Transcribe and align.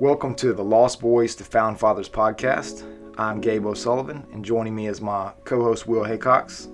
Welcome 0.00 0.34
to 0.36 0.54
the 0.54 0.64
Lost 0.64 0.98
Boys 0.98 1.34
to 1.34 1.44
Found 1.44 1.78
Fathers 1.78 2.08
podcast. 2.08 2.84
I'm 3.18 3.38
Gabe 3.38 3.66
O'Sullivan, 3.66 4.26
and 4.32 4.42
joining 4.42 4.74
me 4.74 4.86
is 4.86 5.02
my 5.02 5.30
co 5.44 5.62
host 5.62 5.86
Will 5.86 6.04
Haycox. 6.04 6.68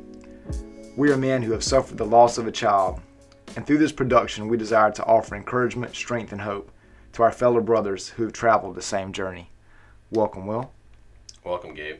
We 0.96 1.11
are 1.11 1.17
men 1.17 1.43
who 1.43 1.51
have 1.51 1.65
suffered 1.65 1.99
the 1.99 2.07
loss 2.07 2.39
of 2.39 2.47
a 2.47 2.53
child, 2.53 3.01
and 3.57 3.67
through 3.67 3.79
this 3.79 3.91
production, 3.91 4.47
we 4.47 4.57
desire 4.57 4.93
to 4.93 5.04
offer 5.07 5.35
encouragement, 5.35 5.97
strength, 5.97 6.31
and 6.31 6.41
hope 6.41 6.71
to 7.14 7.25
our 7.25 7.32
fellow 7.32 7.61
brothers 7.61 8.11
who 8.11 8.23
have 8.23 8.32
traveled 8.32 8.77
the 8.77 8.80
same 8.80 9.12
journey. 9.12 9.50
Welcome, 10.12 10.46
Will. 10.46 10.70
Welcome, 11.43 11.74
Gabe. 11.74 11.96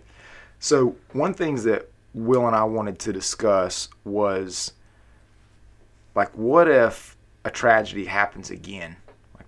So, 0.61 0.95
one 1.11 1.35
thing 1.35 1.57
that 1.65 1.91
Will 2.15 2.47
and 2.47 2.55
I 2.55 2.63
wanted 2.63 3.01
to 3.01 3.13
discuss 3.13 3.89
was 4.05 4.75
like, 6.15 6.31
what 6.39 6.69
if 6.69 7.17
a 7.45 7.51
tragedy 7.51 8.05
happens 8.05 8.53
again? 8.53 8.95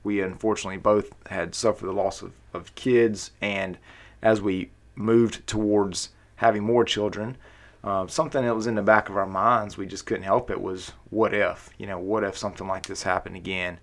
We 0.09 0.22
unfortunately 0.22 0.79
both 0.79 1.14
had 1.27 1.55
suffered 1.55 1.87
the 1.87 1.92
loss 1.92 2.23
of, 2.23 2.33
of 2.52 2.74
kids, 2.74 3.30
and 3.41 3.78
as 4.23 4.41
we 4.41 4.70
moved 4.95 5.46
towards 5.46 6.10
having 6.37 6.64
more 6.64 6.84
children, 6.84 7.37
uh, 7.84 8.06
something 8.06 8.45
that 8.45 8.56
was 8.56 8.66
in 8.66 8.74
the 8.74 8.83
back 8.83 9.09
of 9.09 9.16
our 9.16 9.27
minds, 9.27 9.77
we 9.77 9.86
just 9.86 10.06
couldn't 10.06 10.24
help 10.24 10.50
it, 10.50 10.60
was 10.60 10.92
what 11.10 11.33
if? 11.33 11.70
You 11.78 11.86
know, 11.86 11.98
what 11.98 12.24
if 12.24 12.36
something 12.36 12.66
like 12.66 12.86
this 12.86 13.02
happened 13.02 13.36
again? 13.36 13.78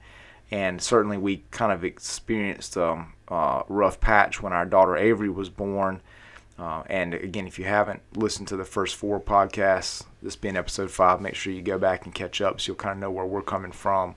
and 0.52 0.82
certainly 0.82 1.18
we 1.18 1.44
kind 1.52 1.72
of 1.72 1.84
experienced 1.84 2.76
a 2.76 2.86
um, 2.86 3.14
uh, 3.28 3.64
rough 3.68 4.00
patch 4.00 4.42
when 4.42 4.54
our 4.54 4.66
daughter 4.66 4.96
Avery 4.96 5.30
was 5.30 5.50
born. 5.50 6.02
Uh, 6.58 6.84
and 6.88 7.14
again, 7.14 7.48
if 7.48 7.60
you 7.60 7.66
haven't 7.66 8.02
listened 8.16 8.48
to 8.48 8.56
the 8.56 8.64
first 8.64 8.96
four 8.96 9.20
podcasts, 9.20 10.06
this 10.22 10.36
being 10.36 10.56
episode 10.56 10.92
five, 10.92 11.20
make 11.20 11.36
sure 11.36 11.52
you 11.52 11.62
go 11.62 11.78
back 11.78 12.06
and 12.06 12.14
catch 12.14 12.40
up 12.40 12.62
so 12.62 12.70
you'll 12.70 12.78
kind 12.78 12.94
of 12.94 13.00
know 13.00 13.12
where 13.12 13.26
we're 13.26 13.42
coming 13.42 13.72
from. 13.72 14.16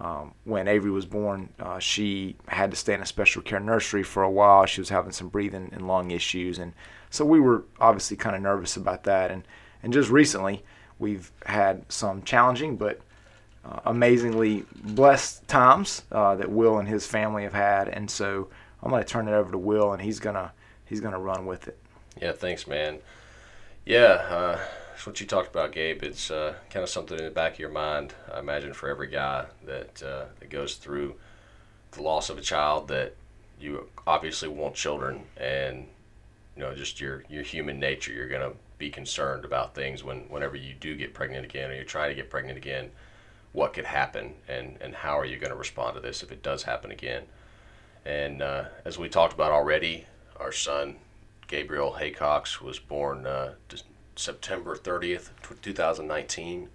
Um, 0.00 0.32
when 0.44 0.66
Avery 0.66 0.90
was 0.90 1.04
born, 1.04 1.50
uh, 1.58 1.78
she 1.78 2.36
had 2.48 2.70
to 2.70 2.76
stay 2.76 2.94
in 2.94 3.02
a 3.02 3.06
special 3.06 3.42
care 3.42 3.60
nursery 3.60 4.02
for 4.02 4.22
a 4.22 4.30
while. 4.30 4.64
She 4.64 4.80
was 4.80 4.88
having 4.88 5.12
some 5.12 5.28
breathing 5.28 5.68
and 5.72 5.86
lung 5.86 6.10
issues, 6.10 6.58
and 6.58 6.72
so 7.10 7.24
we 7.24 7.38
were 7.38 7.64
obviously 7.80 8.16
kind 8.16 8.34
of 8.34 8.40
nervous 8.40 8.76
about 8.76 9.04
that. 9.04 9.30
And 9.30 9.44
and 9.82 9.92
just 9.92 10.10
recently, 10.10 10.64
we've 10.98 11.30
had 11.44 11.84
some 11.92 12.22
challenging 12.22 12.76
but 12.76 13.00
uh, 13.64 13.80
amazingly 13.84 14.64
blessed 14.82 15.46
times 15.48 16.02
uh, 16.12 16.34
that 16.36 16.50
Will 16.50 16.78
and 16.78 16.88
his 16.88 17.06
family 17.06 17.42
have 17.42 17.52
had, 17.52 17.88
and 17.88 18.10
so 18.10 18.48
I'm 18.82 18.90
going 18.90 19.02
to 19.02 19.08
turn 19.08 19.28
it 19.28 19.32
over 19.32 19.52
to 19.52 19.58
Will, 19.58 19.92
and 19.92 20.00
he's 20.00 20.18
gonna 20.18 20.52
he's 20.86 21.00
gonna 21.00 21.20
run 21.20 21.44
with 21.44 21.68
it. 21.68 21.78
Yeah, 22.20 22.32
thanks, 22.32 22.66
man. 22.66 23.00
Yeah, 23.84 24.26
uh, 24.30 24.60
what 25.06 25.20
you 25.20 25.26
talked 25.26 25.48
about, 25.48 25.72
Gabe. 25.72 26.02
It's 26.02 26.30
uh, 26.30 26.54
kind 26.70 26.82
of 26.82 26.88
something 26.88 27.18
in 27.18 27.24
the 27.24 27.30
back 27.30 27.54
of 27.54 27.58
your 27.58 27.70
mind. 27.70 28.14
I 28.32 28.38
imagine 28.38 28.72
for 28.72 28.88
every 28.88 29.08
guy 29.08 29.46
that 29.64 30.02
uh, 30.02 30.24
that 30.38 30.50
goes 30.50 30.76
through 30.76 31.14
the 31.92 32.02
loss 32.02 32.30
of 32.30 32.38
a 32.38 32.42
child, 32.42 32.88
that 32.88 33.14
you 33.60 33.88
obviously 34.06 34.48
want 34.48 34.74
children, 34.74 35.24
and 35.36 35.86
you 36.56 36.62
know 36.62 36.74
just 36.74 37.00
your 37.00 37.24
your 37.28 37.42
human 37.42 37.78
nature. 37.78 38.12
You're 38.12 38.28
gonna 38.28 38.52
be 38.78 38.90
concerned 38.90 39.44
about 39.44 39.74
things 39.74 40.02
when 40.02 40.20
whenever 40.28 40.56
you 40.56 40.74
do 40.74 40.96
get 40.96 41.14
pregnant 41.14 41.44
again, 41.44 41.70
or 41.70 41.74
you're 41.74 41.84
trying 41.84 42.10
to 42.10 42.14
get 42.14 42.30
pregnant 42.30 42.58
again 42.58 42.90
what 43.52 43.72
could 43.72 43.84
happen 43.84 44.34
and, 44.48 44.76
and 44.80 44.94
how 44.94 45.18
are 45.18 45.24
you 45.24 45.36
going 45.36 45.50
to 45.50 45.56
respond 45.56 45.94
to 45.94 46.00
this 46.00 46.22
if 46.22 46.30
it 46.30 46.42
does 46.42 46.62
happen 46.62 46.90
again. 46.90 47.24
And 48.04 48.40
uh, 48.42 48.64
as 48.84 48.98
we 48.98 49.08
talked 49.08 49.32
about 49.32 49.52
already, 49.52 50.06
our 50.38 50.52
son 50.52 50.96
Gabriel 51.48 51.96
Haycox 51.98 52.60
was 52.60 52.78
born 52.78 53.26
uh, 53.26 53.54
September 54.16 54.76
30th, 54.76 55.30
2019. 55.62 56.68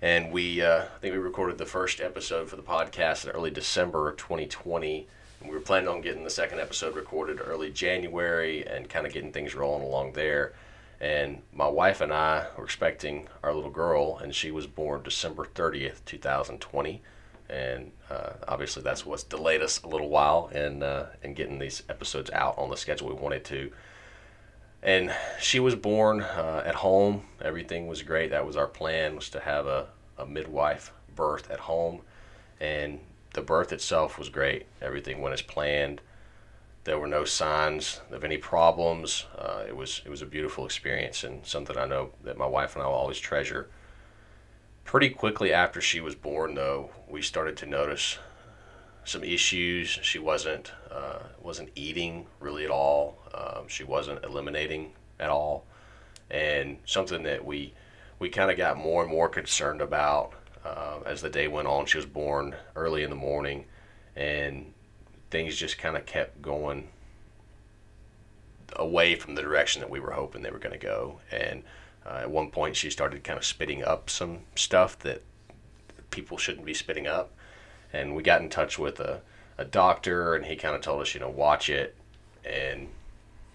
And 0.00 0.32
we, 0.32 0.62
uh, 0.62 0.84
I 0.84 0.98
think 1.00 1.12
we 1.12 1.18
recorded 1.18 1.58
the 1.58 1.66
first 1.66 2.00
episode 2.00 2.48
for 2.48 2.56
the 2.56 2.62
podcast 2.62 3.24
in 3.24 3.30
early 3.30 3.50
December 3.50 4.08
of 4.08 4.16
2020. 4.16 5.08
And 5.40 5.48
we 5.48 5.54
were 5.54 5.60
planning 5.60 5.88
on 5.88 6.00
getting 6.00 6.24
the 6.24 6.30
second 6.30 6.60
episode 6.60 6.94
recorded 6.94 7.40
early 7.44 7.70
January 7.70 8.66
and 8.66 8.88
kind 8.88 9.06
of 9.06 9.12
getting 9.12 9.32
things 9.32 9.54
rolling 9.54 9.82
along 9.82 10.12
there. 10.12 10.54
And 11.00 11.42
my 11.52 11.68
wife 11.68 12.00
and 12.00 12.12
I 12.12 12.46
were 12.56 12.64
expecting 12.64 13.28
our 13.42 13.54
little 13.54 13.70
girl, 13.70 14.18
and 14.18 14.34
she 14.34 14.50
was 14.50 14.66
born 14.66 15.02
December 15.02 15.44
30th, 15.44 16.04
2020. 16.04 17.02
And 17.48 17.92
uh, 18.10 18.30
obviously, 18.46 18.82
that's 18.82 19.06
what's 19.06 19.22
delayed 19.22 19.62
us 19.62 19.82
a 19.82 19.88
little 19.88 20.08
while 20.08 20.48
in, 20.48 20.82
uh, 20.82 21.10
in 21.22 21.34
getting 21.34 21.58
these 21.58 21.82
episodes 21.88 22.30
out 22.32 22.58
on 22.58 22.68
the 22.68 22.76
schedule 22.76 23.08
we 23.08 23.14
wanted 23.14 23.44
to. 23.46 23.72
And 24.82 25.12
she 25.40 25.58
was 25.58 25.74
born 25.74 26.20
uh, 26.20 26.62
at 26.64 26.76
home. 26.76 27.22
Everything 27.42 27.86
was 27.88 28.02
great. 28.02 28.30
That 28.30 28.46
was 28.46 28.56
our 28.56 28.66
plan, 28.66 29.16
was 29.16 29.28
to 29.30 29.40
have 29.40 29.66
a, 29.66 29.88
a 30.16 30.24
midwife 30.24 30.92
birth 31.14 31.50
at 31.50 31.60
home. 31.60 32.02
And 32.60 33.00
the 33.34 33.42
birth 33.42 33.72
itself 33.72 34.18
was 34.18 34.28
great. 34.28 34.66
Everything 34.80 35.20
went 35.20 35.34
as 35.34 35.42
planned. 35.42 36.00
There 36.84 36.98
were 36.98 37.06
no 37.06 37.24
signs 37.24 38.00
of 38.10 38.24
any 38.24 38.38
problems. 38.38 39.26
Uh, 39.36 39.64
it 39.66 39.76
was 39.76 40.00
it 40.06 40.08
was 40.08 40.22
a 40.22 40.26
beautiful 40.26 40.64
experience 40.64 41.22
and 41.22 41.44
something 41.44 41.76
I 41.76 41.84
know 41.84 42.12
that 42.24 42.38
my 42.38 42.46
wife 42.46 42.74
and 42.74 42.82
I 42.82 42.86
will 42.86 42.94
always 42.94 43.18
treasure. 43.18 43.68
Pretty 44.84 45.10
quickly 45.10 45.52
after 45.52 45.82
she 45.82 46.00
was 46.00 46.14
born, 46.14 46.54
though, 46.54 46.90
we 47.06 47.20
started 47.20 47.58
to 47.58 47.66
notice 47.66 48.18
some 49.08 49.24
issues. 49.24 49.98
She 50.02 50.18
wasn't 50.18 50.72
uh, 50.90 51.20
wasn't 51.40 51.70
eating 51.74 52.26
really 52.40 52.64
at 52.64 52.70
all. 52.70 53.18
Um, 53.34 53.68
she 53.68 53.84
wasn't 53.84 54.24
eliminating 54.24 54.92
at 55.18 55.30
all, 55.30 55.66
and 56.30 56.78
something 56.84 57.22
that 57.24 57.44
we 57.44 57.74
we 58.18 58.28
kind 58.28 58.50
of 58.50 58.56
got 58.56 58.76
more 58.76 59.02
and 59.02 59.10
more 59.10 59.28
concerned 59.28 59.80
about 59.80 60.32
uh, 60.64 60.98
as 61.06 61.22
the 61.22 61.30
day 61.30 61.48
went 61.48 61.68
on. 61.68 61.86
She 61.86 61.98
was 61.98 62.06
born 62.06 62.54
early 62.76 63.02
in 63.02 63.10
the 63.10 63.16
morning, 63.16 63.64
and 64.16 64.72
things 65.30 65.56
just 65.56 65.78
kind 65.78 65.96
of 65.96 66.06
kept 66.06 66.42
going 66.42 66.88
away 68.76 69.14
from 69.14 69.34
the 69.34 69.42
direction 69.42 69.80
that 69.80 69.90
we 69.90 70.00
were 70.00 70.12
hoping 70.12 70.42
they 70.42 70.50
were 70.50 70.58
going 70.58 70.78
to 70.78 70.86
go. 70.86 71.20
And 71.30 71.62
uh, 72.06 72.20
at 72.22 72.30
one 72.30 72.50
point, 72.50 72.76
she 72.76 72.90
started 72.90 73.24
kind 73.24 73.38
of 73.38 73.44
spitting 73.44 73.82
up 73.82 74.10
some 74.10 74.40
stuff 74.54 74.98
that 75.00 75.22
people 76.10 76.38
shouldn't 76.38 76.66
be 76.66 76.74
spitting 76.74 77.06
up. 77.06 77.32
And 77.92 78.14
we 78.14 78.22
got 78.22 78.42
in 78.42 78.48
touch 78.48 78.78
with 78.78 79.00
a, 79.00 79.20
a 79.56 79.64
doctor, 79.64 80.34
and 80.34 80.46
he 80.46 80.56
kind 80.56 80.74
of 80.74 80.82
told 80.82 81.02
us, 81.02 81.14
you 81.14 81.20
know, 81.20 81.30
watch 81.30 81.70
it 81.70 81.96
and 82.44 82.88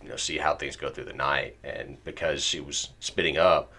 you 0.02 0.10
know 0.10 0.18
see 0.18 0.38
how 0.38 0.54
things 0.56 0.76
go 0.76 0.90
through 0.90 1.06
the 1.06 1.14
night. 1.14 1.56
And 1.64 2.04
because 2.04 2.44
she 2.44 2.60
was 2.60 2.90
spitting 3.00 3.38
up, 3.38 3.72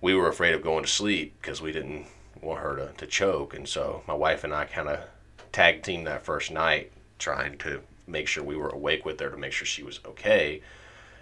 we 0.00 0.14
were 0.14 0.28
afraid 0.28 0.54
of 0.54 0.62
going 0.62 0.84
to 0.84 0.90
sleep 0.90 1.34
because 1.40 1.62
we 1.62 1.72
didn't 1.72 2.06
want 2.42 2.60
her 2.60 2.76
to, 2.76 2.92
to 2.98 3.06
choke. 3.06 3.54
And 3.54 3.68
so 3.68 4.02
my 4.06 4.14
wife 4.14 4.44
and 4.44 4.52
I 4.52 4.64
kind 4.66 4.88
of 4.88 5.00
tag 5.52 5.82
team 5.82 6.04
that 6.04 6.24
first 6.24 6.50
night 6.50 6.92
trying 7.18 7.56
to 7.58 7.80
make 8.06 8.28
sure 8.28 8.42
we 8.42 8.56
were 8.56 8.68
awake 8.68 9.04
with 9.04 9.18
her 9.20 9.30
to 9.30 9.36
make 9.36 9.52
sure 9.52 9.66
she 9.66 9.82
was 9.82 10.00
okay. 10.04 10.60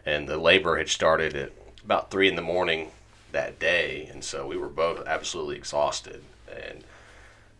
And 0.04 0.28
the 0.28 0.36
labor 0.36 0.78
had 0.78 0.88
started 0.88 1.36
at 1.36 1.52
about 1.84 2.10
three 2.10 2.28
in 2.28 2.34
the 2.34 2.42
morning 2.42 2.90
that 3.30 3.58
day, 3.58 4.08
and 4.12 4.22
so 4.24 4.46
we 4.46 4.56
were 4.56 4.68
both 4.68 5.06
absolutely 5.06 5.56
exhausted. 5.56 6.22
And 6.50 6.82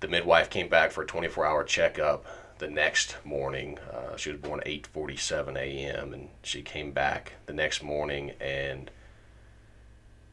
the 0.03 0.09
midwife 0.09 0.51
came 0.51 0.69
back 0.69 0.91
for 0.91 1.03
a 1.03 1.07
24-hour 1.07 1.65
checkup 1.65 2.27
the 2.59 2.69
next 2.69 3.17
morning. 3.25 3.79
Uh, 3.91 4.17
she 4.17 4.31
was 4.31 4.41
born 4.41 4.61
at 4.61 4.67
8:47 4.67 5.57
a.m. 5.57 6.13
and 6.13 6.29
she 6.43 6.61
came 6.61 6.91
back 6.91 7.33
the 7.47 7.53
next 7.53 7.83
morning, 7.83 8.33
and 8.41 8.91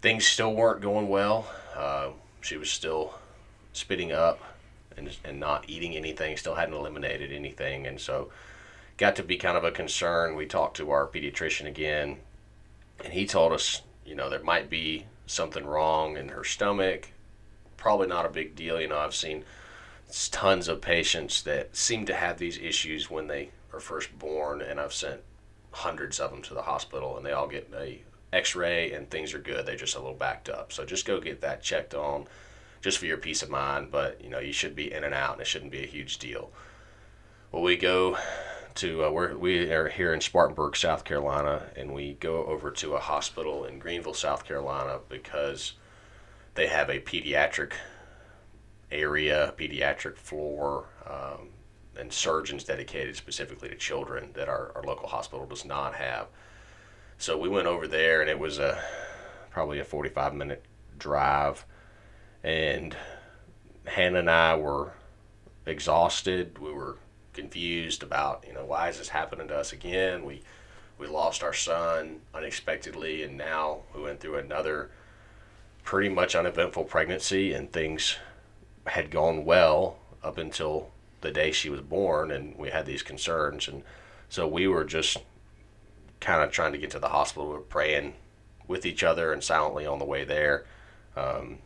things 0.02 0.28
still 0.28 0.54
weren't 0.54 0.82
going 0.82 1.08
well. 1.08 1.48
Uh, 1.76 2.10
she 2.42 2.58
was 2.58 2.70
still 2.70 3.14
spitting 3.74 4.12
up 4.12 4.40
and, 4.98 5.16
and 5.24 5.40
not 5.40 5.66
eating 5.70 5.96
anything, 5.96 6.36
still 6.36 6.56
hadn't 6.56 6.74
eliminated 6.74 7.32
anything. 7.32 7.86
And 7.86 8.00
so 8.00 8.30
got 8.98 9.16
to 9.18 9.24
be 9.24 9.38
kind 9.38 9.56
of 9.56 9.64
a 9.64 9.72
concern. 9.72 10.36
We 10.36 10.46
talked 10.46 10.78
to 10.78 10.92
our 10.92 11.08
pediatrician 11.08 11.68
again, 11.68 12.18
and 13.04 13.14
he 13.14 13.26
told 13.26 13.54
us, 13.54 13.84
you 14.06 14.16
know, 14.16 14.30
there 14.30 14.44
might 14.44 14.70
be 14.70 15.06
something 15.28 15.66
wrong 15.66 16.18
in 16.18 16.30
her 16.30 16.44
stomach. 16.44 17.10
Probably 17.78 18.08
not 18.08 18.26
a 18.26 18.30
big 18.30 18.56
deal. 18.56 18.82
You 18.82 18.88
know, 18.88 18.98
I've 18.98 19.16
seen 19.16 19.46
tons 20.30 20.68
of 20.68 20.82
patients 20.82 21.42
that 21.44 21.76
seem 21.76 22.06
to 22.06 22.16
have 22.16 22.38
these 22.38 22.58
issues 22.58 23.10
when 23.10 23.28
they 23.28 23.50
are 23.74 23.80
first 23.80 24.18
born, 24.18 24.62
and 24.62 24.80
I've 24.80 24.94
sent 24.94 25.22
hundreds 25.72 26.20
of 26.20 26.32
them 26.32 26.42
to 26.44 26.54
the 26.54 26.64
hospital, 26.64 27.18
and 27.18 27.26
they 27.26 27.32
all 27.32 27.48
get 27.48 27.72
a 27.78 28.02
X-ray, 28.32 28.92
and 28.92 29.10
things 29.10 29.34
are 29.34 29.40
good. 29.40 29.66
They're 29.66 29.76
just 29.76 29.96
a 29.96 30.00
little 30.00 30.16
backed 30.16 30.50
up. 30.50 30.72
So 30.72 30.86
just 30.86 31.06
go 31.06 31.20
get 31.20 31.42
that 31.42 31.64
checked 31.64 31.94
on 31.94 32.26
just 32.82 32.98
for 32.98 33.06
your 33.06 33.18
peace 33.18 33.42
of 33.42 33.50
mind. 33.50 33.92
But 33.92 34.24
you 34.24 34.30
know, 34.30 34.40
you 34.40 34.54
should 34.54 34.76
be 34.76 34.92
in 34.92 35.04
and 35.04 35.14
out, 35.14 35.34
and 35.34 35.42
it 35.42 35.48
shouldn't 35.48 35.72
be 35.72 35.84
a 35.84 35.88
huge 35.88 36.18
deal. 36.18 36.52
Well, 37.52 37.64
we 37.64 37.78
go 37.78 38.18
to 38.76 39.06
uh, 39.06 39.10
we're, 39.10 39.36
we 39.36 39.72
are 39.72 39.90
here 39.90 40.14
in 40.14 40.22
Spartanburg, 40.22 40.76
South 40.76 41.04
Carolina, 41.04 41.64
and 41.76 41.94
we 41.94 42.14
go 42.14 42.46
over 42.46 42.72
to 42.72 42.94
a 42.94 43.00
hospital 43.00 43.66
in 43.66 43.80
Greenville, 43.80 44.14
South 44.14 44.46
Carolina, 44.46 45.00
because 45.10 45.74
they 46.56 46.68
have 46.68 46.90
a 46.90 47.00
pediatric 47.00 47.74
area, 48.92 49.54
pediatric 49.58 50.18
floor, 50.18 50.88
um, 51.08 51.50
and 51.98 52.12
surgeons 52.12 52.64
dedicated 52.64 53.16
specifically 53.16 53.70
to 53.70 53.76
children 53.76 54.30
that 54.34 54.48
our, 54.48 54.72
our 54.76 54.84
local 54.84 55.08
hospital 55.08 55.46
does 55.46 55.66
not 55.66 55.96
have. 55.96 56.28
So 57.18 57.38
we 57.38 57.50
went 57.50 57.68
over 57.68 57.88
there, 57.88 58.22
and 58.22 58.30
it 58.30 58.40
was 58.40 58.60
a 58.60 58.82
probably 59.52 59.80
a 59.80 59.84
45 59.84 60.34
minute 60.34 60.64
drive 60.98 61.66
and 62.44 62.96
Hannah 63.86 64.20
and 64.20 64.30
I 64.30 64.56
were 64.56 64.94
exhausted. 65.66 66.58
We 66.60 66.72
were 66.72 66.98
confused 67.34 68.04
about 68.04 68.44
you 68.48 68.54
know 68.54 68.66
why 68.66 68.90
is 68.90 68.98
this 68.98 69.10
happening 69.10 69.48
to 69.50 69.58
us 69.58 69.74
again. 69.74 70.26
We 70.26 70.42
we 70.98 71.08
lost 71.08 71.44
our 71.44 71.54
son 71.54 72.22
unexpectedly, 72.34 73.24
and 73.24 73.38
now 73.38 73.80
we 73.96 74.02
went 74.02 74.20
through 74.20 74.36
another 74.38 74.92
pretty 75.84 76.10
much 76.10 76.36
uneventful 76.36 76.84
pregnancy, 76.86 77.54
and 77.54 77.72
things 77.72 78.18
had 78.88 79.12
gone 79.12 79.46
well 79.46 79.98
up 80.24 80.38
until 80.38 80.90
the 81.22 81.32
day 81.32 81.52
she 81.52 81.70
was 81.70 81.82
born, 81.82 82.32
and 82.32 82.56
we 82.58 82.70
had 82.70 82.86
these 82.86 83.04
concerns, 83.04 83.68
and 83.68 83.84
so 84.30 84.48
we 84.48 84.68
were 84.68 84.84
just 84.84 85.18
kind 86.20 86.44
of 86.44 86.52
trying 86.52 86.72
to 86.72 86.78
get 86.78 86.92
to 86.92 87.00
the 87.00 87.10
hospital. 87.10 87.50
We 87.50 87.56
were 87.56 87.62
praying 87.62 88.14
with 88.68 88.86
each 88.86 89.04
other 89.04 89.34
and 89.34 89.44
silently 89.44 89.86
on 89.86 90.00
the 90.00 90.06
way 90.06 90.24
there. 90.24 90.66
Um, 91.16 91.60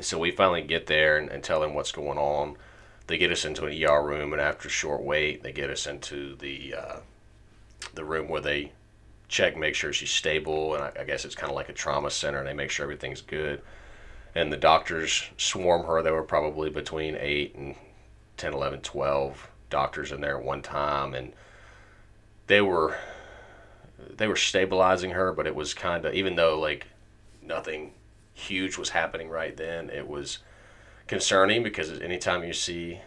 so 0.00 0.18
we 0.18 0.30
finally 0.30 0.62
get 0.62 0.86
there 0.86 1.18
and, 1.18 1.28
and 1.28 1.42
tell 1.42 1.60
them 1.60 1.74
what's 1.74 1.92
going 1.92 2.18
on. 2.18 2.56
They 3.06 3.18
get 3.18 3.32
us 3.32 3.44
into 3.44 3.66
an 3.66 3.84
ER 3.84 4.02
room, 4.02 4.32
and 4.32 4.40
after 4.40 4.68
a 4.68 4.70
short 4.70 5.02
wait, 5.02 5.42
they 5.42 5.52
get 5.52 5.68
us 5.68 5.86
into 5.86 6.36
the 6.36 6.74
uh, 6.74 6.96
the 7.94 8.04
room 8.04 8.28
where 8.28 8.40
they 8.40 8.72
check, 9.28 9.56
make 9.56 9.74
sure 9.74 9.92
she's 9.92 10.10
stable, 10.10 10.74
and 10.74 10.84
I, 10.84 10.92
I 11.00 11.04
guess 11.04 11.24
it's 11.24 11.34
kind 11.34 11.50
of 11.50 11.56
like 11.56 11.68
a 11.68 11.72
trauma 11.72 12.10
center, 12.10 12.38
and 12.38 12.46
they 12.46 12.54
make 12.54 12.70
sure 12.70 12.84
everything's 12.84 13.20
good. 13.20 13.62
And 14.34 14.52
the 14.52 14.56
doctors 14.56 15.28
swarm 15.36 15.86
her. 15.86 16.02
There 16.02 16.14
were 16.14 16.22
probably 16.22 16.70
between 16.70 17.16
8 17.18 17.54
and 17.56 17.74
10, 18.36 18.54
11, 18.54 18.80
12 18.80 19.50
doctors 19.68 20.12
in 20.12 20.20
there 20.20 20.38
at 20.38 20.44
one 20.44 20.62
time, 20.62 21.14
and 21.14 21.32
they 22.46 22.60
were 22.60 22.96
they 24.16 24.26
were 24.26 24.36
stabilizing 24.36 25.10
her, 25.10 25.32
but 25.32 25.46
it 25.46 25.54
was 25.54 25.74
kind 25.74 26.04
of 26.04 26.14
even 26.14 26.36
though 26.36 26.58
like 26.58 26.86
nothing 27.42 27.92
huge 28.32 28.78
was 28.78 28.90
happening 28.90 29.28
right 29.28 29.56
then, 29.56 29.90
it 29.90 30.08
was 30.08 30.38
concerning 31.06 31.62
because 31.62 32.00
anytime 32.00 32.44
you 32.44 32.52
see 32.52 33.00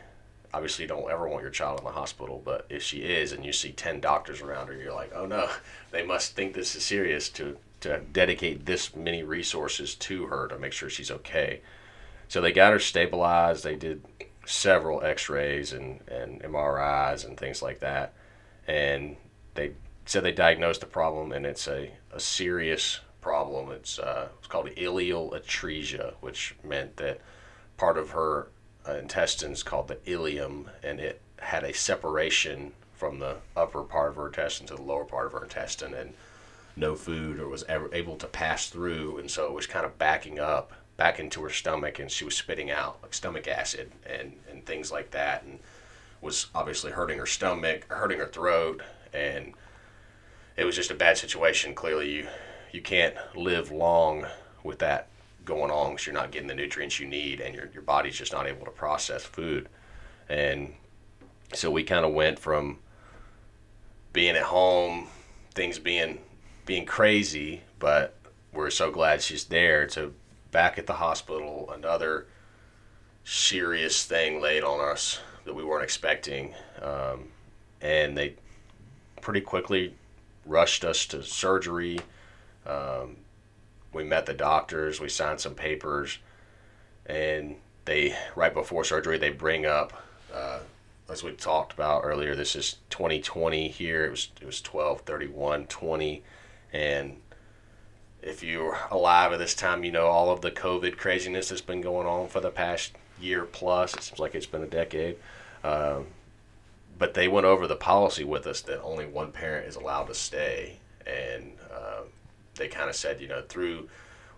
obviously 0.54 0.84
you 0.84 0.90
don't 0.90 1.10
ever 1.10 1.28
want 1.28 1.42
your 1.42 1.52
child 1.52 1.80
in 1.80 1.86
the 1.86 1.92
hospital, 1.92 2.42
but 2.46 2.66
if 2.70 2.84
she 2.84 3.00
is 3.00 3.32
and 3.32 3.44
you 3.44 3.52
see 3.52 3.72
10 3.72 4.00
doctors 4.00 4.42
around 4.42 4.68
her, 4.68 4.76
you're 4.76 4.94
like, 4.94 5.12
oh 5.16 5.26
no, 5.26 5.50
they 5.92 6.06
must 6.06 6.36
think 6.36 6.54
this 6.54 6.76
is 6.76 6.84
serious 6.84 7.30
to, 7.30 7.58
to 7.84 8.00
dedicate 8.12 8.66
this 8.66 8.96
many 8.96 9.24
resources 9.24 9.94
to 9.96 10.28
her 10.28 10.48
to 10.48 10.58
make 10.58 10.72
sure 10.72 10.90
she's 10.90 11.12
okay. 11.12 11.62
So 12.30 12.42
they 12.42 12.52
got 12.52 12.74
her 12.74 12.80
stabilized. 12.80 13.64
They 13.64 13.76
did 13.76 14.04
several 14.46 15.04
x 15.04 15.30
rays 15.30 15.74
and, 15.74 16.00
and 16.08 16.42
MRIs 16.42 17.26
and 17.26 17.38
things 17.38 17.62
like 17.62 17.80
that. 17.82 18.14
And 18.68 19.18
they 19.56 19.74
said 20.06 20.24
they 20.24 20.32
diagnosed 20.32 20.80
the 20.80 20.88
problem, 20.88 21.32
and 21.32 21.46
it's 21.46 21.68
a, 21.68 21.92
a 22.12 22.20
serious 22.20 23.02
problem. 23.22 23.72
It's, 23.72 24.00
uh, 24.00 24.30
it's 24.40 24.48
called 24.48 24.68
ileal 24.68 25.34
atresia, 25.34 26.14
which 26.22 26.56
meant 26.64 26.98
that 26.98 27.20
part 27.76 27.98
of 27.98 28.12
her 28.12 28.48
uh, 28.88 28.94
intestines 28.94 29.62
called 29.62 29.90
the 29.90 29.96
ileum, 29.96 30.68
and 30.82 31.00
it 31.00 31.22
had 31.40 31.64
a 31.64 31.74
separation 31.74 32.72
from 32.94 33.20
the 33.20 33.36
upper 33.58 33.84
part 33.84 34.12
of 34.12 34.16
her 34.16 34.28
intestine 34.28 34.68
to 34.68 34.76
the 34.76 34.82
lower 34.82 35.04
part 35.04 35.26
of 35.26 35.34
her 35.34 35.44
intestine, 35.44 35.94
and 35.94 36.14
no 36.76 36.96
food 36.96 37.40
or 37.40 37.48
was 37.48 37.64
ever 37.64 37.94
able 37.94 38.18
to 38.18 38.28
pass 38.28 38.70
through, 38.70 39.18
and 39.18 39.30
so 39.30 39.46
it 39.46 39.54
was 39.54 39.68
kind 39.68 39.86
of 39.86 39.98
backing 39.98 40.40
up 40.40 40.72
back 40.98 41.20
into 41.20 41.42
her 41.44 41.50
stomach, 41.50 42.00
and 42.00 42.10
she 42.12 42.26
was 42.26 42.36
spitting 42.36 42.72
out 42.72 43.00
like 43.02 43.14
stomach 43.14 43.48
acid 43.48 43.92
and 44.06 44.34
and 44.50 44.66
things 44.66 44.92
like 44.92 45.12
that, 45.12 45.44
and 45.44 45.60
was 46.22 46.48
obviously 46.56 46.92
hurting 46.92 47.20
her 47.20 47.26
stomach, 47.26 47.86
hurting 47.90 48.20
her 48.20 48.28
throat, 48.28 48.82
and 49.14 49.54
it 50.56 50.66
was 50.66 50.76
just 50.76 50.92
a 50.92 50.96
bad 50.96 51.18
situation. 51.18 51.76
Clearly, 51.76 52.12
you 52.12 52.28
you 52.72 52.82
can't 52.82 53.16
live 53.36 53.72
long 53.72 54.26
with 54.64 54.80
that 54.80 55.08
going 55.46 55.72
on 55.72 55.92
because 55.92 56.06
you're 56.06 56.14
not 56.14 56.32
getting 56.32 56.48
the 56.48 56.56
nutrients 56.56 57.00
you 57.00 57.08
need 57.08 57.42
and 57.42 57.54
your, 57.54 57.70
your 57.74 57.82
body's 57.82 58.18
just 58.18 58.32
not 58.32 58.48
able 58.48 58.66
to 58.66 58.72
process 58.72 59.24
food. 59.24 59.68
And 60.30 60.74
so 61.54 61.70
we 61.70 61.84
kind 61.84 62.06
of 62.06 62.14
went 62.14 62.40
from 62.40 62.80
being 64.14 64.36
at 64.36 64.44
home, 64.44 65.08
things 65.54 65.80
being 65.80 66.20
being 66.66 66.86
crazy, 66.86 67.62
but 67.80 68.16
we're 68.52 68.70
so 68.70 68.92
glad 68.92 69.22
she's 69.22 69.46
there 69.46 69.88
to 69.88 70.14
back 70.52 70.78
at 70.78 70.86
the 70.88 70.94
hospital, 70.94 71.70
another 71.74 72.28
serious 73.24 74.06
thing 74.06 74.42
laid 74.42 74.64
on 74.64 74.80
us 74.80 75.20
that 75.46 75.54
we 75.54 75.64
weren't 75.64 75.84
expecting. 75.84 76.54
Um, 76.82 77.30
and 77.82 78.18
they 78.18 78.36
pretty 79.22 79.42
quickly 79.42 79.96
rushed 80.46 80.86
us 80.86 81.06
to 81.08 81.24
surgery. 81.24 82.00
Um, 82.66 83.18
we 83.92 84.04
met 84.04 84.26
the 84.26 84.34
doctors, 84.34 85.00
we 85.00 85.10
signed 85.10 85.40
some 85.40 85.56
papers, 85.56 86.20
and 87.06 87.56
they 87.86 88.16
right 88.36 88.54
before 88.54 88.84
surgery 88.84 89.18
they 89.18 89.30
bring 89.30 89.66
up, 89.66 89.94
uh, 90.34 90.60
as 91.10 91.24
we 91.24 91.32
talked 91.34 91.74
about 91.74 92.02
earlier. 92.04 92.36
This 92.36 92.56
is 92.56 92.78
2020 92.90 93.68
here. 93.68 94.06
It 94.06 94.12
was 94.12 94.30
it 94.42 94.46
was 94.46 94.62
12 94.62 95.02
31 95.02 95.68
20, 95.68 96.24
and 96.74 97.18
if 98.22 98.42
you're 98.42 98.78
alive 98.90 99.32
at 99.32 99.40
this 99.40 99.54
time, 99.54 99.84
you 99.84 99.92
know 99.92 100.08
all 100.08 100.32
of 100.32 100.42
the 100.42 100.52
COVID 100.52 100.98
craziness 100.98 101.50
that's 101.50 101.62
been 101.62 101.82
going 101.82 102.08
on 102.08 102.28
for 102.28 102.40
the 102.40 102.50
past 102.50 102.94
year 103.20 103.46
plus. 103.46 103.94
It 103.94 104.04
seems 104.04 104.20
like 104.20 104.34
it's 104.34 104.46
been 104.46 104.64
a 104.64 104.68
decade. 104.68 105.18
Um, 105.64 106.08
but 106.98 107.14
they 107.14 107.28
went 107.28 107.46
over 107.46 107.68
the 107.68 107.76
policy 107.76 108.24
with 108.24 108.48
us 108.48 108.62
that 108.62 108.82
only 108.82 109.06
one 109.06 109.32
parent 109.32 109.68
is 109.68 109.76
allowed 109.76 110.06
to 110.06 110.14
stay, 110.14 110.78
and 111.06 111.54
uh, 111.74 112.02
they 112.56 112.68
kind 112.68 112.90
of 112.90 112.96
said, 112.96 113.20
you 113.20 113.28
know, 113.28 113.42
through 113.48 113.90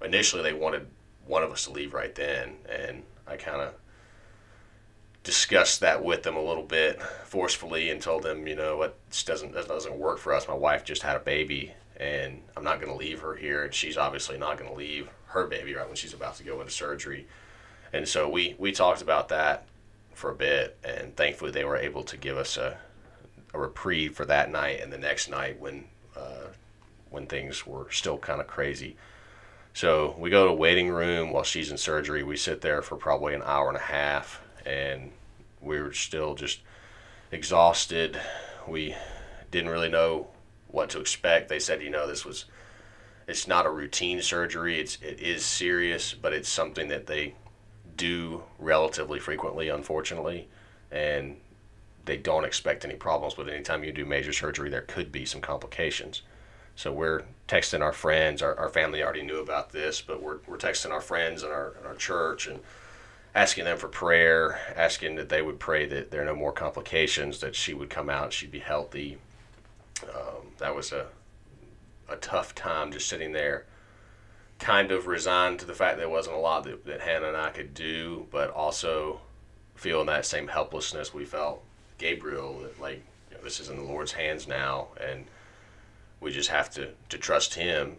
initially 0.04 0.42
they 0.42 0.54
wanted 0.54 0.88
one 1.28 1.44
of 1.44 1.52
us 1.52 1.66
to 1.66 1.72
leave 1.72 1.94
right 1.94 2.16
then, 2.16 2.56
and 2.70 3.04
I 3.28 3.36
kind 3.36 3.62
of 3.62 3.74
discussed 5.24 5.82
that 5.82 6.04
with 6.04 6.24
them 6.24 6.36
a 6.36 6.42
little 6.42 6.64
bit 6.64 7.02
forcefully 7.26 7.90
and 7.90 8.02
told 8.02 8.24
them, 8.24 8.48
you 8.48 8.56
know, 8.56 8.78
what 8.78 8.98
this 9.10 9.24
doesn't 9.24 9.54
this 9.54 9.66
doesn't 9.66 9.98
work 9.98 10.20
for 10.20 10.34
us. 10.34 10.48
My 10.48 10.54
wife 10.54 10.86
just 10.86 11.02
had 11.02 11.16
a 11.16 11.20
baby, 11.20 11.74
and 11.98 12.42
I'm 12.56 12.64
not 12.64 12.80
going 12.80 12.92
to 12.92 12.98
leave 12.98 13.22
her 13.22 13.36
here, 13.36 13.64
and 13.64 13.74
she's 13.74 13.98
obviously 13.98 14.38
not 14.38 14.58
going 14.58 14.70
to 14.70 14.76
leave 14.76 15.10
her 15.28 15.48
baby 15.48 15.74
right 15.74 15.88
when 15.88 15.96
she's 15.96 16.14
about 16.14 16.36
to 16.36 16.44
go 16.44 16.60
into 16.60 16.72
surgery. 16.72 17.28
And 17.94 18.08
so 18.08 18.30
we 18.30 18.56
we 18.58 18.72
talked 18.72 19.02
about 19.02 19.30
that 19.30 19.66
for 20.14 20.32
a 20.32 20.36
bit, 20.36 20.78
and 20.84 21.16
thankfully 21.16 21.52
they 21.52 21.66
were 21.66 21.78
able 21.78 22.04
to 22.04 22.18
give 22.18 22.38
us 22.38 22.58
a, 22.58 22.78
a 23.54 23.60
reprieve 23.60 24.16
for 24.16 24.26
that 24.26 24.52
night 24.52 24.82
and 24.82 24.92
the 24.92 24.98
next 24.98 25.30
night 25.30 25.60
when 25.60 25.86
uh, 26.16 26.48
when 27.10 27.28
things 27.28 27.66
were 27.66 27.90
still 27.92 28.18
kind 28.18 28.42
of 28.42 28.48
crazy. 28.48 28.98
So 29.74 30.16
we 30.18 30.30
go 30.30 30.48
to 30.48 30.54
waiting 30.54 30.90
room 30.90 31.32
while 31.32 31.44
she's 31.44 31.70
in 31.70 31.78
surgery. 31.78 32.24
We 32.24 32.38
sit 32.38 32.62
there 32.62 32.82
for 32.82 32.96
probably 32.96 33.34
an 33.34 33.44
hour 33.44 33.68
and 33.68 33.78
a 33.78 33.82
half, 33.82 34.42
and 34.66 35.12
we 35.62 35.82
were 35.82 35.94
still 35.94 36.36
just 36.36 36.62
exhausted. 37.32 38.20
We 38.68 38.96
didn't 39.52 39.70
really 39.70 39.90
know 39.90 40.28
what 40.76 40.90
to 40.92 41.00
expect. 41.00 41.50
They 41.50 41.60
said, 41.60 41.82
you 41.82 41.90
know, 41.90 42.06
this 42.06 42.26
was 42.26 42.46
it's 43.28 43.48
not 43.48 43.66
a 43.66 43.72
routine 43.72 44.22
surgery. 44.22 44.80
It's 44.80 44.98
it 45.02 45.20
is 45.20 45.44
serious, 45.44 46.14
but 46.14 46.34
it's 46.34 46.50
something 46.50 46.90
that 46.90 47.08
they 47.08 47.34
do 47.98 48.44
relatively 48.60 49.20
frequently, 49.20 49.70
unfortunately, 49.70 50.50
and 50.92 51.38
they 52.04 52.18
don't 52.18 52.46
expect 52.46 52.86
any 52.86 52.96
problems. 52.96 53.34
But 53.34 53.50
anytime 53.50 53.84
you 53.84 53.92
do 53.92 54.06
major 54.06 54.34
surgery, 54.34 54.70
there 54.70 54.82
could 54.82 55.12
be 55.12 55.26
some 55.26 55.42
complications. 55.42 56.22
So 56.76 56.92
we're 56.92 57.24
texting 57.48 57.82
our 57.82 57.94
friends. 57.94 58.42
Our, 58.42 58.54
our 58.60 58.70
family 58.70 59.02
already 59.02 59.24
knew 59.24 59.40
about 59.40 59.72
this, 59.72 60.02
but 60.02 60.22
we're, 60.22 60.40
we're 60.46 60.58
texting 60.58 60.92
our 60.92 61.00
friends 61.00 61.42
in 61.42 61.50
our, 61.50 61.74
in 61.80 61.88
our 61.88 61.96
church 61.96 62.48
and 62.48 62.60
asking 63.34 63.64
them 63.64 63.78
for 63.78 63.88
prayer, 63.88 64.60
asking 64.76 65.16
that 65.16 65.30
they 65.30 65.42
would 65.42 65.58
pray 65.58 65.86
that 65.86 66.12
there 66.12 66.22
are 66.22 66.26
no 66.26 66.36
more 66.36 66.52
complications, 66.52 67.40
that 67.40 67.56
she 67.56 67.74
would 67.74 67.90
come 67.90 68.10
out, 68.10 68.34
she'd 68.34 68.52
be 68.52 68.60
healthy. 68.60 69.18
Um, 70.14 70.52
that 70.58 70.76
was 70.76 70.92
a, 70.92 71.08
a 72.10 72.16
tough 72.18 72.56
time 72.56 72.92
just 72.92 73.08
sitting 73.08 73.32
there, 73.32 73.66
kind 74.60 74.92
of 74.92 75.08
resigned 75.08 75.60
to 75.60 75.66
the 75.66 75.74
fact 75.74 75.98
there 75.98 76.10
wasn't 76.10 76.36
a 76.36 76.40
lot 76.40 76.64
that, 76.64 76.86
that 76.86 77.02
Hannah 77.02 77.30
and 77.30 77.38
I 77.38 77.50
could 77.50 77.74
do, 77.74 78.28
but 78.32 78.52
also 78.52 79.22
feeling 79.76 80.08
that 80.08 80.26
same 80.26 80.48
helplessness 80.48 81.14
we 81.14 81.26
felt. 81.26 81.64
Gabriel, 81.98 82.60
that 82.60 82.80
like, 82.80 83.04
you 83.30 83.38
know, 83.38 83.44
this 83.44 83.60
is 83.60 83.70
in 83.70 83.78
the 83.78 83.84
Lord's 83.84 84.14
hands 84.14 84.48
now, 84.48 84.88
and 85.00 85.26
we 86.20 86.32
just 86.32 86.50
have 86.50 86.70
to, 86.72 86.90
to 87.10 87.18
trust 87.18 87.56
him. 87.56 87.98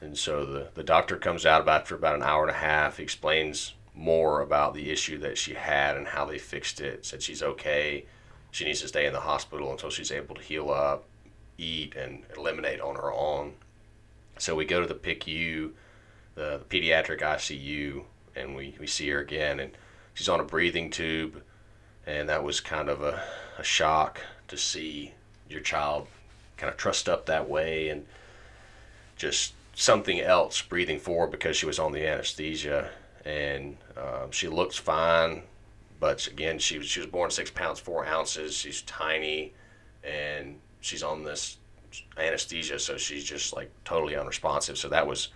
And 0.00 0.18
so 0.18 0.44
the, 0.44 0.68
the 0.74 0.82
doctor 0.82 1.16
comes 1.16 1.46
out 1.46 1.62
about 1.62 1.82
after 1.82 1.94
about 1.94 2.14
an 2.14 2.22
hour 2.22 2.42
and 2.42 2.50
a 2.50 2.58
half, 2.58 3.00
explains 3.00 3.74
more 3.94 4.40
about 4.40 4.74
the 4.74 4.90
issue 4.90 5.18
that 5.18 5.38
she 5.38 5.54
had 5.54 5.96
and 5.96 6.08
how 6.08 6.24
they 6.24 6.38
fixed 6.38 6.80
it. 6.80 7.06
Said 7.06 7.22
she's 7.22 7.42
okay. 7.42 8.04
She 8.50 8.64
needs 8.64 8.80
to 8.82 8.88
stay 8.88 9.06
in 9.06 9.12
the 9.12 9.20
hospital 9.20 9.70
until 9.70 9.90
she's 9.90 10.12
able 10.12 10.34
to 10.34 10.42
heal 10.42 10.70
up, 10.70 11.04
eat, 11.58 11.94
and 11.94 12.24
eliminate 12.36 12.80
on 12.80 12.96
her 12.96 13.12
own. 13.12 13.54
So 14.38 14.54
we 14.54 14.64
go 14.64 14.80
to 14.80 14.86
the 14.86 14.94
PICU, 14.94 15.70
the, 16.34 16.62
the 16.68 16.80
pediatric 16.80 17.20
ICU, 17.20 18.02
and 18.34 18.56
we, 18.56 18.74
we 18.78 18.86
see 18.86 19.08
her 19.10 19.20
again. 19.20 19.60
And 19.60 19.72
she's 20.12 20.28
on 20.28 20.40
a 20.40 20.44
breathing 20.44 20.90
tube. 20.90 21.42
And 22.06 22.28
that 22.28 22.44
was 22.44 22.60
kind 22.60 22.88
of 22.88 23.02
a, 23.02 23.22
a 23.58 23.64
shock 23.64 24.20
to 24.48 24.56
see 24.56 25.12
your 25.48 25.60
child 25.60 26.08
kind 26.56 26.70
of 26.70 26.76
trussed 26.76 27.08
up 27.08 27.26
that 27.26 27.48
way 27.48 27.88
and 27.88 28.06
just 29.16 29.54
something 29.74 30.20
else 30.20 30.62
breathing 30.62 30.98
forward 30.98 31.30
because 31.30 31.56
she 31.56 31.66
was 31.66 31.78
on 31.78 31.92
the 31.92 32.06
anesthesia 32.06 32.90
and 33.24 33.76
um, 33.96 34.30
she 34.30 34.48
looks 34.48 34.76
fine 34.76 35.42
but 36.04 36.26
again, 36.26 36.58
she 36.58 36.76
was 36.76 36.86
she 36.86 37.00
was 37.00 37.08
born 37.08 37.30
six 37.30 37.50
pounds 37.50 37.80
four 37.80 38.04
ounces. 38.04 38.54
She's 38.54 38.82
tiny, 38.82 39.54
and 40.02 40.60
she's 40.84 41.02
on 41.02 41.24
this 41.24 41.56
anesthesia, 42.18 42.78
so 42.78 42.96
she's 42.98 43.24
just 43.24 43.54
like 43.54 43.70
totally 43.84 44.16
unresponsive. 44.16 44.76
So 44.76 44.88
that 44.90 45.06
was 45.06 45.28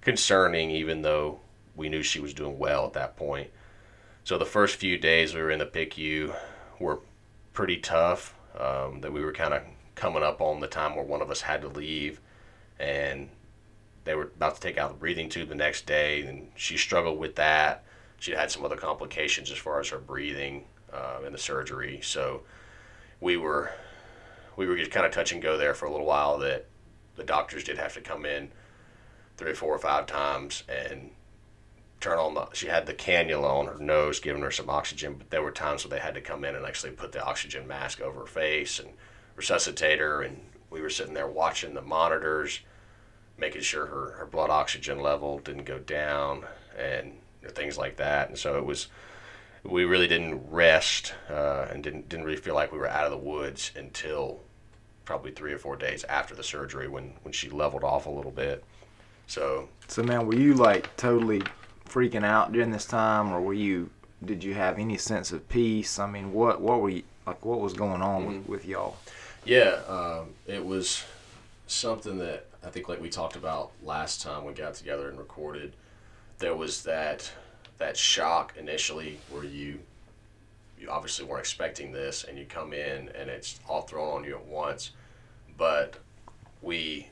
concerning, 0.00 0.70
even 0.70 1.02
though 1.02 1.38
we 1.76 1.88
knew 1.88 2.02
she 2.02 2.20
was 2.20 2.34
doing 2.34 2.58
well 2.58 2.86
at 2.86 2.94
that 2.94 3.16
point. 3.16 3.50
So 4.24 4.36
the 4.36 4.44
first 4.44 4.76
few 4.76 4.98
days 4.98 5.34
we 5.34 5.40
were 5.40 5.50
in 5.50 5.60
the 5.60 5.66
PICU 5.66 6.34
were 6.80 6.98
pretty 7.52 7.76
tough. 7.76 8.34
Um, 8.58 9.02
that 9.02 9.12
we 9.12 9.22
were 9.22 9.32
kind 9.32 9.52
of 9.52 9.62
coming 9.94 10.22
up 10.22 10.40
on 10.40 10.60
the 10.60 10.66
time 10.66 10.96
where 10.96 11.04
one 11.04 11.20
of 11.20 11.30
us 11.30 11.42
had 11.42 11.60
to 11.60 11.68
leave, 11.68 12.20
and 12.80 13.28
they 14.04 14.14
were 14.14 14.24
about 14.24 14.54
to 14.56 14.60
take 14.60 14.78
out 14.78 14.90
the 14.90 14.96
breathing 14.96 15.28
tube 15.28 15.50
the 15.50 15.54
next 15.54 15.86
day, 15.86 16.22
and 16.22 16.48
she 16.56 16.76
struggled 16.76 17.18
with 17.18 17.36
that. 17.36 17.84
She 18.18 18.32
had 18.32 18.50
some 18.50 18.64
other 18.64 18.76
complications 18.76 19.50
as 19.50 19.58
far 19.58 19.78
as 19.78 19.90
her 19.90 19.98
breathing 19.98 20.64
uh, 20.92 21.18
in 21.24 21.32
the 21.32 21.38
surgery. 21.38 22.00
So 22.02 22.42
we 23.20 23.36
were 23.36 23.72
we 24.56 24.66
were 24.66 24.76
just 24.76 24.90
kind 24.90 25.06
of 25.06 25.12
touch 25.12 25.32
and 25.32 25.42
go 25.42 25.56
there 25.56 25.74
for 25.74 25.86
a 25.86 25.90
little 25.90 26.06
while. 26.06 26.38
That 26.38 26.66
the 27.16 27.24
doctors 27.24 27.64
did 27.64 27.78
have 27.78 27.94
to 27.94 28.00
come 28.00 28.24
in 28.24 28.50
three, 29.36 29.54
four, 29.54 29.74
or 29.74 29.78
five 29.78 30.06
times 30.06 30.62
and 30.68 31.10
turn 32.00 32.18
on 32.18 32.34
the. 32.34 32.48
She 32.52 32.68
had 32.68 32.86
the 32.86 32.94
cannula 32.94 33.50
on 33.50 33.66
her 33.66 33.78
nose, 33.78 34.20
giving 34.20 34.42
her 34.42 34.50
some 34.50 34.70
oxygen, 34.70 35.14
but 35.18 35.30
there 35.30 35.42
were 35.42 35.50
times 35.50 35.84
where 35.84 35.90
they 35.90 36.04
had 36.04 36.14
to 36.14 36.20
come 36.20 36.44
in 36.44 36.54
and 36.54 36.64
actually 36.64 36.92
put 36.92 37.12
the 37.12 37.24
oxygen 37.24 37.66
mask 37.66 38.00
over 38.00 38.20
her 38.20 38.26
face 38.26 38.78
and 38.78 38.90
resuscitate 39.34 39.98
her. 39.98 40.22
And 40.22 40.40
we 40.70 40.80
were 40.80 40.90
sitting 40.90 41.14
there 41.14 41.28
watching 41.28 41.74
the 41.74 41.82
monitors, 41.82 42.60
making 43.38 43.62
sure 43.62 43.86
her, 43.86 44.10
her 44.18 44.26
blood 44.26 44.50
oxygen 44.50 45.00
level 45.00 45.38
didn't 45.38 45.64
go 45.64 45.78
down 45.78 46.44
and 46.78 47.14
things 47.48 47.78
like 47.78 47.96
that. 47.96 48.28
And 48.28 48.38
so 48.38 48.56
it 48.58 48.64
was. 48.64 48.88
We 49.62 49.84
really 49.84 50.06
didn't 50.06 50.48
rest 50.48 51.12
uh, 51.28 51.66
and 51.72 51.82
didn't 51.82 52.08
didn't 52.08 52.24
really 52.24 52.40
feel 52.40 52.54
like 52.54 52.70
we 52.70 52.78
were 52.78 52.88
out 52.88 53.04
of 53.04 53.10
the 53.10 53.16
woods 53.18 53.72
until 53.74 54.42
probably 55.06 55.30
three 55.30 55.52
or 55.52 55.58
four 55.58 55.76
days 55.76 56.04
after 56.04 56.34
the 56.34 56.42
surgery 56.42 56.88
when 56.88 57.14
when 57.22 57.32
she 57.32 57.48
leveled 57.48 57.84
off 57.84 58.04
a 58.04 58.10
little 58.10 58.30
bit. 58.30 58.62
So 59.26 59.68
So 59.88 60.02
man, 60.02 60.26
were 60.26 60.36
you 60.36 60.52
like 60.54 60.94
totally 60.96 61.42
freaking 61.88 62.24
out 62.24 62.52
during 62.52 62.70
this 62.70 62.84
time, 62.84 63.32
or 63.32 63.40
were 63.40 63.54
you? 63.54 63.88
Did 64.24 64.42
you 64.42 64.54
have 64.54 64.78
any 64.78 64.96
sense 64.96 65.30
of 65.32 65.48
peace? 65.48 65.98
I 65.98 66.06
mean, 66.06 66.32
what 66.32 66.60
what 66.60 66.80
were 66.80 66.90
you 66.90 67.04
like? 67.26 67.44
What 67.44 67.60
was 67.60 67.72
going 67.72 68.02
on 68.02 68.26
with, 68.26 68.48
with 68.48 68.66
y'all? 68.66 68.96
Yeah, 69.44 69.80
um, 69.88 70.30
it 70.46 70.64
was 70.64 71.04
something 71.66 72.18
that 72.18 72.46
I 72.64 72.70
think, 72.70 72.88
like 72.88 73.00
we 73.00 73.08
talked 73.08 73.36
about 73.36 73.70
last 73.82 74.22
time 74.22 74.44
we 74.44 74.52
got 74.52 74.74
together 74.74 75.08
and 75.08 75.18
recorded. 75.18 75.72
There 76.38 76.56
was 76.56 76.82
that 76.82 77.30
that 77.78 77.96
shock 77.96 78.54
initially 78.58 79.18
where 79.30 79.44
you 79.44 79.80
you 80.78 80.90
obviously 80.90 81.24
weren't 81.24 81.40
expecting 81.40 81.92
this, 81.92 82.24
and 82.24 82.38
you 82.38 82.44
come 82.44 82.72
in 82.72 83.08
and 83.10 83.30
it's 83.30 83.60
all 83.68 83.82
thrown 83.82 84.18
on 84.18 84.24
you 84.24 84.36
at 84.36 84.44
once. 84.46 84.92
But 85.56 85.96
we 86.62 87.08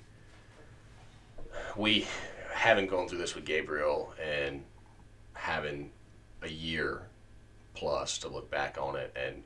we 1.76 2.06
having 2.52 2.86
gone 2.86 3.08
through 3.08 3.18
this 3.18 3.34
with 3.34 3.44
Gabriel 3.44 4.12
and 4.22 4.62
having 5.34 5.90
a 6.42 6.48
year 6.48 7.02
plus 7.74 8.18
to 8.18 8.28
look 8.28 8.50
back 8.50 8.76
on 8.80 8.96
it 8.96 9.14
and 9.16 9.42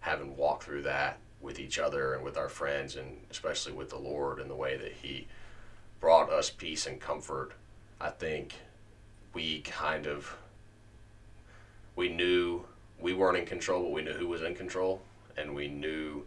having 0.00 0.36
walked 0.36 0.64
through 0.64 0.82
that 0.82 1.18
with 1.40 1.58
each 1.58 1.78
other 1.78 2.14
and 2.14 2.24
with 2.24 2.36
our 2.36 2.48
friends 2.48 2.96
and 2.96 3.18
especially 3.30 3.72
with 3.72 3.90
the 3.90 3.98
Lord 3.98 4.40
and 4.40 4.50
the 4.50 4.54
way 4.54 4.76
that 4.76 4.92
He 4.92 5.26
brought 6.00 6.30
us 6.30 6.50
peace 6.50 6.86
and 6.86 7.00
comfort, 7.00 7.52
I 8.00 8.10
think 8.10 8.54
we 9.34 9.60
kind 9.60 10.06
of 10.06 10.36
we 11.96 12.08
knew 12.08 12.64
we 13.00 13.14
weren't 13.14 13.36
in 13.36 13.46
control, 13.46 13.82
but 13.82 13.92
we 13.92 14.02
knew 14.02 14.12
who 14.12 14.28
was 14.28 14.42
in 14.42 14.54
control, 14.54 15.02
and 15.36 15.54
we 15.54 15.68
knew 15.68 16.24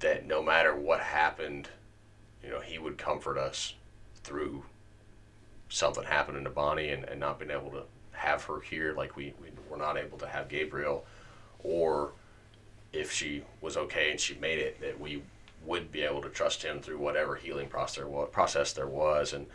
that 0.00 0.26
no 0.26 0.42
matter 0.42 0.74
what 0.74 1.00
happened, 1.00 1.68
you 2.42 2.50
know, 2.50 2.60
He 2.60 2.78
would 2.78 2.98
comfort 2.98 3.38
us 3.38 3.74
through 4.22 4.64
something 5.68 6.04
happening 6.04 6.44
to 6.44 6.50
Bonnie 6.50 6.90
and, 6.90 7.04
and 7.04 7.20
not 7.20 7.38
being 7.38 7.50
able 7.50 7.70
to 7.70 7.82
have 8.12 8.44
her 8.44 8.60
here 8.60 8.94
like 8.96 9.16
we, 9.16 9.34
we 9.40 9.48
were 9.68 9.76
not 9.76 9.96
able 9.96 10.18
to 10.18 10.26
have 10.26 10.48
Gabriel 10.48 11.04
or 11.62 12.12
if 12.92 13.12
she 13.12 13.42
was 13.60 13.76
okay 13.76 14.10
and 14.10 14.18
she 14.18 14.34
made 14.36 14.58
it 14.58 14.80
that 14.80 14.98
we 14.98 15.22
would 15.64 15.90
be 15.90 16.02
able 16.02 16.22
to 16.22 16.28
trust 16.28 16.62
him 16.62 16.80
through 16.80 16.98
whatever 16.98 17.34
healing 17.34 17.68
process 17.68 18.04
process 18.32 18.72
there 18.72 18.86
was. 18.86 19.32
And 19.32 19.46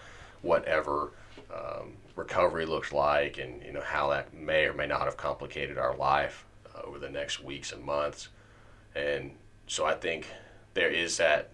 whatever 0.42 1.12
um, 1.54 1.94
recovery 2.16 2.66
looks 2.66 2.92
like 2.92 3.38
and 3.38 3.64
you 3.64 3.72
know 3.72 3.82
how 3.82 4.10
that 4.10 4.34
may 4.34 4.66
or 4.66 4.74
may 4.74 4.88
not 4.88 5.02
have 5.02 5.18
complicated 5.18 5.78
our 5.78 5.96
life 5.96 6.46
uh, 6.76 6.82
over 6.84 7.00
the 7.00 7.10
next 7.10 7.44
weeks 7.44 7.72
and 7.72 7.84
months. 7.84 8.30
And 8.96 9.32
so 9.68 9.86
I 9.86 9.94
think 9.94 10.28
there 10.74 10.90
is 10.90 11.18
that 11.18 11.50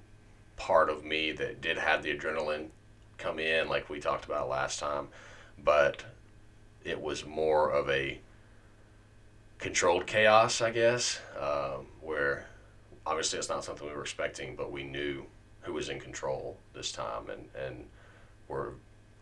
part 0.56 0.90
of 0.90 1.06
me 1.06 1.32
that 1.34 1.62
did 1.62 1.78
have 1.78 2.04
the 2.04 2.16
adrenaline 2.16 2.70
come 3.18 3.40
in 3.40 3.68
like 3.68 3.90
we 3.90 4.00
talked 4.00 4.26
about 4.26 4.50
last 4.50 4.80
time, 4.80 5.08
but 5.64 6.04
it 6.84 7.00
was 7.00 7.26
more 7.26 7.70
of 7.72 7.90
a 7.90 8.20
controlled 9.60 10.06
chaos, 10.06 10.62
I 10.62 10.72
guess, 10.72 11.20
um, 11.40 11.88
where 12.02 12.48
obviously 13.06 13.40
it's 13.40 13.50
not 13.50 13.64
something 13.64 13.88
we 13.88 13.94
were 13.94 14.02
expecting, 14.02 14.56
but 14.56 14.72
we 14.72 14.84
knew 14.84 15.26
who 15.62 15.74
was 15.74 15.90
in 15.90 16.00
control 16.00 16.58
this 16.74 16.92
time, 16.92 17.30
and 17.30 17.50
and 17.56 17.86
were 18.48 18.74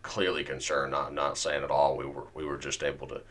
clearly 0.01 0.43
concerned. 0.43 0.91
Not 0.91 1.13
not 1.13 1.37
saying 1.37 1.63
at 1.63 1.71
all. 1.71 1.97
We 1.97 2.05
were 2.05 2.27
we 2.33 2.45
were 2.45 2.57
just 2.57 2.83
able 2.83 3.07
to 3.07 3.21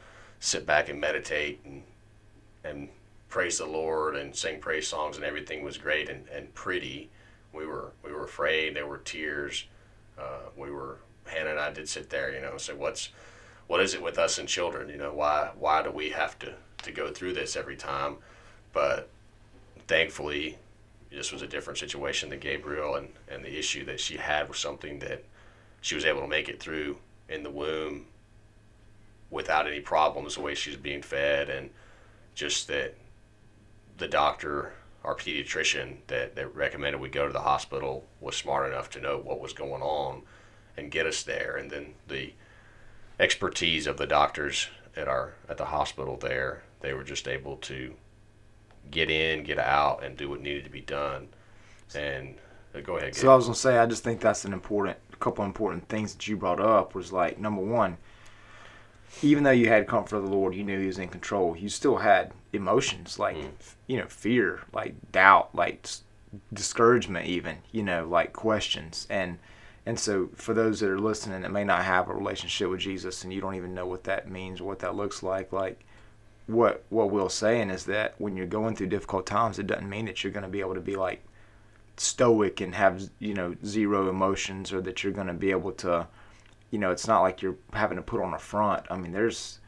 sit 0.40 0.66
back 0.66 0.88
and 0.88 1.00
meditate 1.00 1.60
and 1.64 1.82
and 2.64 2.88
praise 3.28 3.58
the 3.58 3.66
Lord 3.66 4.16
and 4.16 4.34
sing 4.34 4.60
praise 4.60 4.88
songs, 4.88 5.16
and 5.16 5.24
everything 5.24 5.64
was 5.64 5.76
great 5.76 6.08
and, 6.08 6.28
and 6.28 6.54
pretty. 6.54 7.10
We 7.52 7.66
were 7.66 7.92
we 8.04 8.12
were 8.12 8.24
afraid. 8.24 8.76
There 8.76 8.86
were 8.86 8.98
tears 8.98 9.66
uh, 10.18 10.50
we 10.56 10.70
were 10.70 10.98
Hannah 11.26 11.50
and 11.50 11.60
I 11.60 11.72
did 11.72 11.88
sit 11.88 12.10
there, 12.10 12.32
you 12.32 12.40
know, 12.40 12.56
say 12.58 12.74
what's 12.74 13.10
what 13.66 13.80
is 13.80 13.94
it 13.94 14.02
with 14.02 14.18
us 14.18 14.38
and 14.38 14.48
children? 14.48 14.88
You 14.88 14.98
know, 14.98 15.12
why 15.12 15.50
why 15.58 15.82
do 15.82 15.90
we 15.90 16.10
have 16.10 16.38
to 16.40 16.54
to 16.82 16.92
go 16.92 17.10
through 17.10 17.34
this 17.34 17.56
every 17.56 17.76
time? 17.76 18.16
But 18.72 19.08
thankfully, 19.86 20.58
this 21.10 21.32
was 21.32 21.42
a 21.42 21.46
different 21.46 21.78
situation 21.78 22.30
than 22.30 22.40
Gabriel, 22.40 22.96
and 22.96 23.08
and 23.28 23.44
the 23.44 23.58
issue 23.58 23.84
that 23.86 24.00
she 24.00 24.16
had 24.16 24.48
was 24.48 24.58
something 24.58 24.98
that 25.00 25.24
she 25.84 25.94
was 25.94 26.06
able 26.06 26.22
to 26.22 26.26
make 26.26 26.48
it 26.48 26.58
through 26.58 26.96
in 27.28 27.42
the 27.42 27.50
womb 27.50 28.06
without 29.30 29.66
any 29.66 29.80
problems 29.80 30.36
the 30.36 30.40
way 30.40 30.54
she 30.54 30.70
was 30.70 30.78
being 30.78 31.02
fed 31.02 31.50
and 31.50 31.68
just 32.34 32.68
that 32.68 32.94
the 33.98 34.08
doctor 34.08 34.72
our 35.04 35.14
pediatrician 35.14 35.96
that, 36.06 36.34
that 36.36 36.54
recommended 36.56 36.98
we 36.98 37.10
go 37.10 37.26
to 37.26 37.32
the 37.34 37.40
hospital 37.40 38.06
was 38.18 38.34
smart 38.34 38.66
enough 38.72 38.88
to 38.88 38.98
know 38.98 39.18
what 39.18 39.40
was 39.40 39.52
going 39.52 39.82
on 39.82 40.22
and 40.78 40.90
get 40.90 41.04
us 41.04 41.22
there. 41.22 41.56
And 41.56 41.70
then 41.70 41.92
the 42.08 42.32
expertise 43.20 43.86
of 43.86 43.98
the 43.98 44.06
doctors 44.06 44.68
at 44.96 45.06
our 45.06 45.34
at 45.50 45.58
the 45.58 45.66
hospital 45.66 46.16
there, 46.16 46.62
they 46.80 46.94
were 46.94 47.04
just 47.04 47.28
able 47.28 47.58
to 47.58 47.92
get 48.90 49.10
in, 49.10 49.44
get 49.44 49.58
out, 49.58 50.02
and 50.02 50.16
do 50.16 50.30
what 50.30 50.40
needed 50.40 50.64
to 50.64 50.70
be 50.70 50.80
done. 50.80 51.28
And 51.94 52.36
uh, 52.74 52.80
go 52.80 52.96
ahead. 52.96 53.14
So 53.14 53.30
I 53.30 53.36
was 53.36 53.44
gonna 53.44 53.54
say, 53.54 53.76
I 53.76 53.84
just 53.84 54.02
think 54.02 54.20
that's 54.20 54.46
an 54.46 54.54
important, 54.54 54.96
a 55.14 55.16
couple 55.16 55.44
important 55.44 55.88
things 55.88 56.14
that 56.14 56.28
you 56.28 56.36
brought 56.36 56.60
up 56.60 56.94
was 56.94 57.12
like 57.12 57.38
number 57.38 57.62
one, 57.62 57.96
even 59.22 59.44
though 59.44 59.50
you 59.50 59.68
had 59.68 59.86
comfort 59.86 60.16
of 60.16 60.24
the 60.24 60.30
Lord, 60.30 60.54
you 60.54 60.64
knew 60.64 60.78
He 60.78 60.86
was 60.86 60.98
in 60.98 61.08
control. 61.08 61.56
You 61.56 61.68
still 61.68 61.96
had 61.96 62.32
emotions 62.52 63.18
like 63.18 63.36
mm. 63.36 63.50
you 63.86 63.96
know 63.98 64.06
fear, 64.06 64.60
like 64.72 64.94
doubt, 65.12 65.54
like 65.54 65.88
discouragement, 66.52 67.26
even 67.26 67.58
you 67.72 67.82
know 67.82 68.06
like 68.06 68.32
questions 68.32 69.06
and 69.08 69.38
and 69.86 69.98
so 69.98 70.30
for 70.34 70.54
those 70.54 70.80
that 70.80 70.90
are 70.90 70.98
listening 70.98 71.42
that 71.42 71.52
may 71.52 71.64
not 71.64 71.84
have 71.84 72.08
a 72.08 72.14
relationship 72.14 72.70
with 72.70 72.80
Jesus 72.80 73.22
and 73.22 73.32
you 73.32 73.40
don't 73.40 73.54
even 73.54 73.74
know 73.74 73.86
what 73.86 74.04
that 74.04 74.30
means 74.30 74.60
or 74.60 74.64
what 74.64 74.78
that 74.78 74.96
looks 74.96 75.22
like, 75.22 75.52
like 75.52 75.84
what 76.46 76.84
what 76.88 77.10
we're 77.10 77.28
saying 77.28 77.70
is 77.70 77.84
that 77.84 78.14
when 78.18 78.36
you're 78.36 78.46
going 78.46 78.74
through 78.74 78.86
difficult 78.88 79.26
times, 79.26 79.58
it 79.58 79.66
doesn't 79.66 79.88
mean 79.88 80.06
that 80.06 80.22
you're 80.22 80.32
going 80.32 80.44
to 80.44 80.48
be 80.48 80.60
able 80.60 80.74
to 80.74 80.80
be 80.80 80.96
like 80.96 81.22
stoic 81.96 82.60
and 82.60 82.74
have 82.74 83.08
you 83.18 83.34
know 83.34 83.54
zero 83.64 84.08
emotions 84.08 84.72
or 84.72 84.80
that 84.80 85.02
you're 85.04 85.12
going 85.12 85.26
to 85.28 85.34
be 85.34 85.50
able 85.50 85.72
to 85.72 86.06
you 86.74 86.80
know, 86.80 86.90
it's 86.90 87.06
not 87.06 87.22
like 87.22 87.40
you're 87.40 87.56
having 87.72 87.94
to 87.98 88.02
put 88.02 88.20
on 88.20 88.34
a 88.34 88.38
front. 88.38 88.84
I 88.90 88.96
mean, 88.96 89.12
there's 89.12 89.60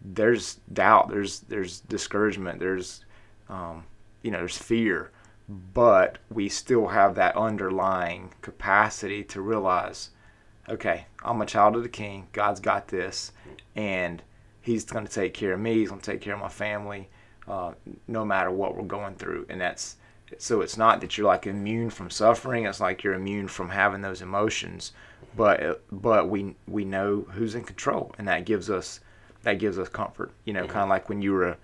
there's 0.00 0.60
doubt, 0.72 1.10
there's 1.10 1.40
there's 1.40 1.80
discouragement, 1.80 2.58
there's 2.58 3.04
um, 3.50 3.84
you 4.22 4.30
know, 4.30 4.38
there's 4.38 4.56
fear, 4.56 5.10
but 5.46 6.16
we 6.30 6.48
still 6.48 6.86
have 6.86 7.16
that 7.16 7.36
underlying 7.36 8.32
capacity 8.40 9.22
to 9.24 9.42
realize, 9.42 10.08
okay, 10.70 11.04
I'm 11.22 11.42
a 11.42 11.46
child 11.46 11.76
of 11.76 11.82
the 11.82 11.88
King. 11.90 12.28
God's 12.32 12.60
got 12.60 12.88
this, 12.88 13.32
and 13.76 14.22
He's 14.62 14.86
going 14.86 15.06
to 15.06 15.12
take 15.12 15.34
care 15.34 15.52
of 15.52 15.60
me. 15.60 15.74
He's 15.74 15.90
going 15.90 16.00
to 16.00 16.12
take 16.12 16.22
care 16.22 16.32
of 16.32 16.40
my 16.40 16.48
family, 16.48 17.10
uh, 17.46 17.72
no 18.06 18.24
matter 18.24 18.50
what 18.50 18.74
we're 18.74 18.84
going 18.84 19.16
through, 19.16 19.44
and 19.50 19.60
that's 19.60 19.96
so 20.36 20.60
it's 20.60 20.76
not 20.76 21.00
that 21.00 21.16
you're 21.16 21.26
like 21.26 21.46
immune 21.46 21.90
from 21.90 22.10
suffering. 22.10 22.66
It's 22.66 22.80
like 22.80 23.02
you're 23.02 23.14
immune 23.14 23.48
from 23.48 23.70
having 23.70 24.02
those 24.02 24.20
emotions 24.20 24.92
but 25.36 25.82
but 25.90 26.28
we 26.28 26.56
we 26.66 26.84
know 26.84 27.26
who's 27.30 27.54
in 27.54 27.64
control, 27.64 28.12
and 28.18 28.28
that 28.28 28.44
gives 28.44 28.68
us 28.68 29.00
that 29.42 29.58
gives 29.58 29.78
us 29.78 29.88
comfort. 29.88 30.32
You 30.44 30.52
know, 30.52 30.64
mm-hmm. 30.64 30.72
kind 30.72 30.82
of 30.82 30.88
like 30.88 31.08
when 31.08 31.22
you 31.22 31.32
were 31.32 31.56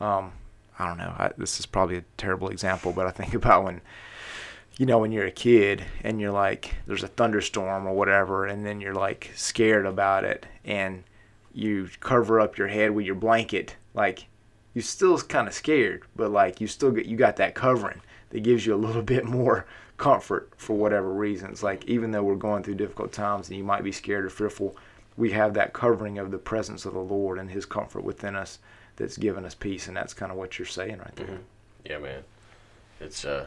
Um, 0.00 0.32
I 0.78 0.86
don't 0.86 0.98
know. 0.98 1.14
I, 1.18 1.32
this 1.38 1.58
is 1.58 1.66
probably 1.66 1.96
a 1.96 2.04
terrible 2.16 2.48
example, 2.48 2.92
but 2.92 3.06
I 3.06 3.10
think 3.10 3.34
about 3.42 3.64
when, 3.64 3.80
you 4.76 4.86
know, 4.86 4.98
when 4.98 5.10
you're 5.10 5.26
a 5.26 5.32
kid 5.32 5.82
and 6.04 6.20
you're 6.20 6.32
like, 6.32 6.74
there's 6.86 7.02
a 7.02 7.08
thunderstorm 7.08 7.86
or 7.86 7.94
whatever, 7.94 8.46
and 8.46 8.64
then 8.64 8.80
you're 8.80 8.94
like 8.94 9.32
scared 9.34 9.86
about 9.86 10.24
it, 10.24 10.46
and 10.64 11.04
you 11.52 11.88
cover 12.00 12.40
up 12.40 12.58
your 12.58 12.68
head 12.68 12.92
with 12.92 13.06
your 13.06 13.14
blanket, 13.14 13.76
like 13.94 14.26
you 14.76 14.82
still 14.82 15.18
kind 15.18 15.48
of 15.48 15.54
scared, 15.54 16.02
but 16.16 16.30
like 16.30 16.60
you 16.60 16.66
still 16.66 16.90
get 16.90 17.06
you 17.06 17.16
got 17.16 17.36
that 17.36 17.54
covering 17.54 18.02
that 18.28 18.40
gives 18.40 18.66
you 18.66 18.74
a 18.74 18.76
little 18.76 19.00
bit 19.14 19.24
more 19.24 19.64
comfort 19.96 20.50
for 20.58 20.76
whatever 20.76 21.10
reasons. 21.10 21.62
Like 21.62 21.86
even 21.86 22.10
though 22.10 22.22
we're 22.22 22.36
going 22.36 22.62
through 22.62 22.74
difficult 22.74 23.10
times 23.10 23.48
and 23.48 23.56
you 23.56 23.64
might 23.64 23.82
be 23.82 23.90
scared 23.90 24.26
or 24.26 24.28
fearful, 24.28 24.76
we 25.16 25.30
have 25.30 25.54
that 25.54 25.72
covering 25.72 26.18
of 26.18 26.30
the 26.30 26.36
presence 26.36 26.84
of 26.84 26.92
the 26.92 27.00
Lord 27.00 27.38
and 27.38 27.50
His 27.50 27.64
comfort 27.64 28.04
within 28.04 28.36
us 28.36 28.58
that's 28.96 29.16
given 29.16 29.46
us 29.46 29.54
peace, 29.54 29.88
and 29.88 29.96
that's 29.96 30.12
kind 30.12 30.30
of 30.30 30.36
what 30.36 30.58
you're 30.58 30.66
saying 30.66 30.98
right 30.98 31.16
there. 31.16 31.26
Mm-hmm. 31.26 31.42
Yeah, 31.86 31.98
man. 31.98 32.22
It's 33.00 33.24
uh, 33.24 33.46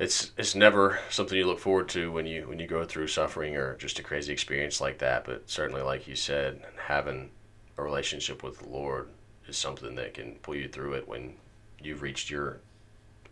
it's 0.00 0.32
it's 0.36 0.56
never 0.56 0.98
something 1.10 1.38
you 1.38 1.46
look 1.46 1.60
forward 1.60 1.88
to 1.90 2.10
when 2.10 2.26
you 2.26 2.48
when 2.48 2.58
you 2.58 2.66
go 2.66 2.84
through 2.84 3.06
suffering 3.06 3.54
or 3.54 3.76
just 3.76 4.00
a 4.00 4.02
crazy 4.02 4.32
experience 4.32 4.80
like 4.80 4.98
that. 4.98 5.24
But 5.24 5.48
certainly, 5.48 5.82
like 5.82 6.08
you 6.08 6.16
said, 6.16 6.64
having 6.88 7.30
a 7.78 7.84
relationship 7.84 8.42
with 8.42 8.58
the 8.58 8.68
Lord 8.68 9.10
is 9.48 9.56
something 9.56 9.94
that 9.96 10.14
can 10.14 10.36
pull 10.36 10.56
you 10.56 10.68
through 10.68 10.94
it 10.94 11.08
when 11.08 11.34
you've 11.82 12.02
reached 12.02 12.30
your 12.30 12.60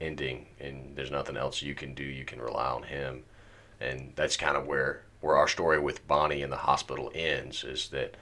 ending 0.01 0.47
and 0.61 0.97
there's 0.97 1.11
nothing 1.11 1.37
else 1.37 1.63
you 1.63 1.75
can 1.75 1.95
do. 1.95 2.05
You 2.05 2.25
can 2.25 2.41
rely 2.41 2.67
on 2.67 2.85
Him, 2.85 3.25
and 3.81 4.13
that's 4.17 4.37
kind 4.37 4.57
of 4.57 4.67
where 4.67 5.03
where 5.21 5.37
our 5.37 5.49
story 5.49 5.79
with 5.79 6.07
Bonnie 6.07 6.43
in 6.43 6.51
the 6.51 6.57
hospital 6.57 7.11
ends. 7.15 7.65
Is 7.65 7.89
that 7.89 8.17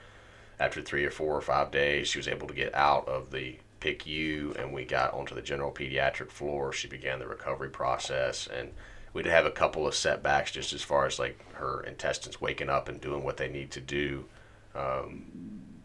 after 0.59 0.81
three 0.81 1.05
or 1.05 1.11
four 1.11 1.35
or 1.35 1.41
five 1.41 1.71
days, 1.71 2.07
she 2.07 2.19
was 2.19 2.27
able 2.27 2.47
to 2.47 2.53
get 2.53 2.73
out 2.73 3.07
of 3.07 3.31
the 3.31 3.57
PICU 3.81 4.57
and 4.57 4.71
we 4.73 4.85
got 4.85 5.13
onto 5.13 5.35
the 5.35 5.41
general 5.41 5.71
pediatric 5.71 6.29
floor. 6.31 6.71
She 6.71 6.87
began 6.87 7.19
the 7.19 7.27
recovery 7.27 7.69
process 7.69 8.47
and 8.47 8.71
we 9.11 9.23
did 9.23 9.31
have 9.31 9.45
a 9.45 9.51
couple 9.51 9.85
of 9.85 9.93
setbacks 9.93 10.51
just 10.51 10.71
as 10.71 10.81
far 10.81 11.05
as 11.05 11.19
like 11.19 11.37
her 11.55 11.83
intestines 11.83 12.39
waking 12.39 12.69
up 12.69 12.87
and 12.87 13.01
doing 13.01 13.23
what 13.23 13.37
they 13.37 13.49
need 13.49 13.71
to 13.71 13.81
do 13.81 14.25
um, 14.73 15.25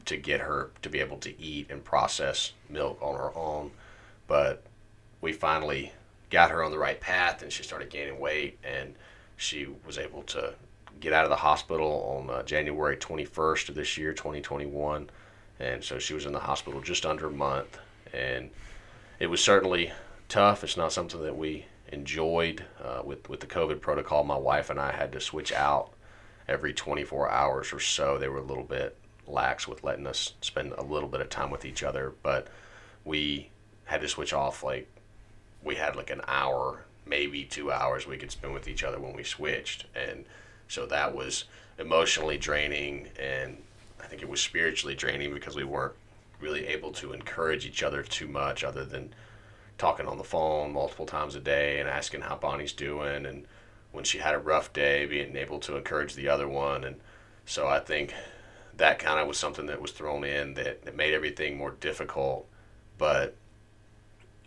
to 0.08 0.16
get 0.16 0.40
her 0.40 0.70
to 0.80 0.88
be 0.88 1.00
able 1.00 1.18
to 1.18 1.38
eat 1.40 1.70
and 1.70 1.84
process 1.84 2.52
milk 2.70 2.98
on 3.02 3.14
her 3.14 3.36
own. 3.36 3.70
But 4.26 4.62
we 5.20 5.32
finally 5.32 5.92
got 6.30 6.50
her 6.50 6.62
on 6.62 6.70
the 6.70 6.78
right 6.78 6.98
path 6.98 7.42
and 7.42 7.52
she 7.52 7.62
started 7.62 7.90
gaining 7.90 8.18
weight 8.18 8.58
and 8.64 8.94
she 9.36 9.68
was 9.86 9.98
able 9.98 10.22
to 10.22 10.54
get 10.98 11.12
out 11.12 11.24
of 11.24 11.30
the 11.30 11.36
hospital 11.36 12.18
on 12.18 12.34
uh, 12.34 12.42
January 12.42 12.96
21st 12.96 13.68
of 13.68 13.74
this 13.74 13.98
year, 13.98 14.14
2021. 14.14 15.10
And 15.60 15.84
so 15.84 15.98
she 15.98 16.14
was 16.14 16.24
in 16.24 16.32
the 16.32 16.40
hospital 16.40 16.80
just 16.80 17.04
under 17.04 17.26
a 17.26 17.30
month. 17.30 17.78
And 18.14 18.48
it 19.18 19.26
was 19.26 19.44
certainly 19.44 19.92
tough. 20.30 20.64
It's 20.64 20.76
not 20.76 20.92
something 20.92 21.22
that 21.22 21.36
we 21.36 21.66
enjoyed 21.92 22.64
uh, 22.82 23.02
with, 23.04 23.28
with 23.28 23.40
the 23.40 23.46
COVID 23.46 23.82
protocol. 23.82 24.24
My 24.24 24.38
wife 24.38 24.70
and 24.70 24.80
I 24.80 24.92
had 24.92 25.12
to 25.12 25.20
switch 25.20 25.52
out 25.52 25.92
every 26.48 26.72
24 26.72 27.30
hours 27.30 27.74
or 27.74 27.80
so. 27.80 28.16
They 28.16 28.28
were 28.28 28.38
a 28.38 28.42
little 28.42 28.64
bit 28.64 28.97
lax 29.28 29.68
with 29.68 29.84
letting 29.84 30.06
us 30.06 30.34
spend 30.40 30.72
a 30.72 30.82
little 30.82 31.08
bit 31.08 31.20
of 31.20 31.28
time 31.28 31.50
with 31.50 31.64
each 31.64 31.82
other. 31.82 32.12
But 32.22 32.48
we 33.04 33.50
had 33.84 34.00
to 34.00 34.08
switch 34.08 34.32
off 34.32 34.62
like 34.62 34.88
we 35.62 35.76
had 35.76 35.96
like 35.96 36.10
an 36.10 36.22
hour, 36.26 36.84
maybe 37.06 37.44
two 37.44 37.72
hours 37.72 38.06
we 38.06 38.16
could 38.16 38.30
spend 38.30 38.54
with 38.54 38.68
each 38.68 38.84
other 38.84 38.98
when 38.98 39.14
we 39.14 39.24
switched. 39.24 39.86
And 39.94 40.24
so 40.68 40.86
that 40.86 41.14
was 41.14 41.44
emotionally 41.78 42.36
draining, 42.36 43.08
and 43.18 43.56
I 44.02 44.06
think 44.06 44.22
it 44.22 44.28
was 44.28 44.40
spiritually 44.40 44.94
draining 44.94 45.32
because 45.32 45.56
we 45.56 45.64
weren't 45.64 45.94
really 46.40 46.66
able 46.66 46.92
to 46.92 47.12
encourage 47.12 47.66
each 47.66 47.82
other 47.82 48.02
too 48.02 48.28
much, 48.28 48.62
other 48.62 48.84
than 48.84 49.14
talking 49.78 50.06
on 50.06 50.18
the 50.18 50.24
phone 50.24 50.72
multiple 50.72 51.06
times 51.06 51.34
a 51.34 51.40
day 51.40 51.80
and 51.80 51.88
asking 51.88 52.22
how 52.22 52.36
Bonnie's 52.36 52.72
doing, 52.72 53.26
and 53.26 53.46
when 53.92 54.04
she 54.04 54.18
had 54.18 54.34
a 54.34 54.38
rough 54.38 54.72
day, 54.72 55.06
being 55.06 55.36
able 55.36 55.58
to 55.60 55.76
encourage 55.76 56.14
the 56.14 56.28
other 56.28 56.48
one, 56.48 56.84
and 56.84 56.96
so 57.46 57.66
I 57.66 57.80
think 57.80 58.12
that 58.78 58.98
kind 58.98 59.20
of 59.20 59.28
was 59.28 59.38
something 59.38 59.66
that 59.66 59.80
was 59.80 59.92
thrown 59.92 60.24
in 60.24 60.54
that, 60.54 60.84
that 60.84 60.96
made 60.96 61.14
everything 61.14 61.56
more 61.56 61.72
difficult, 61.72 62.48
but 62.96 63.36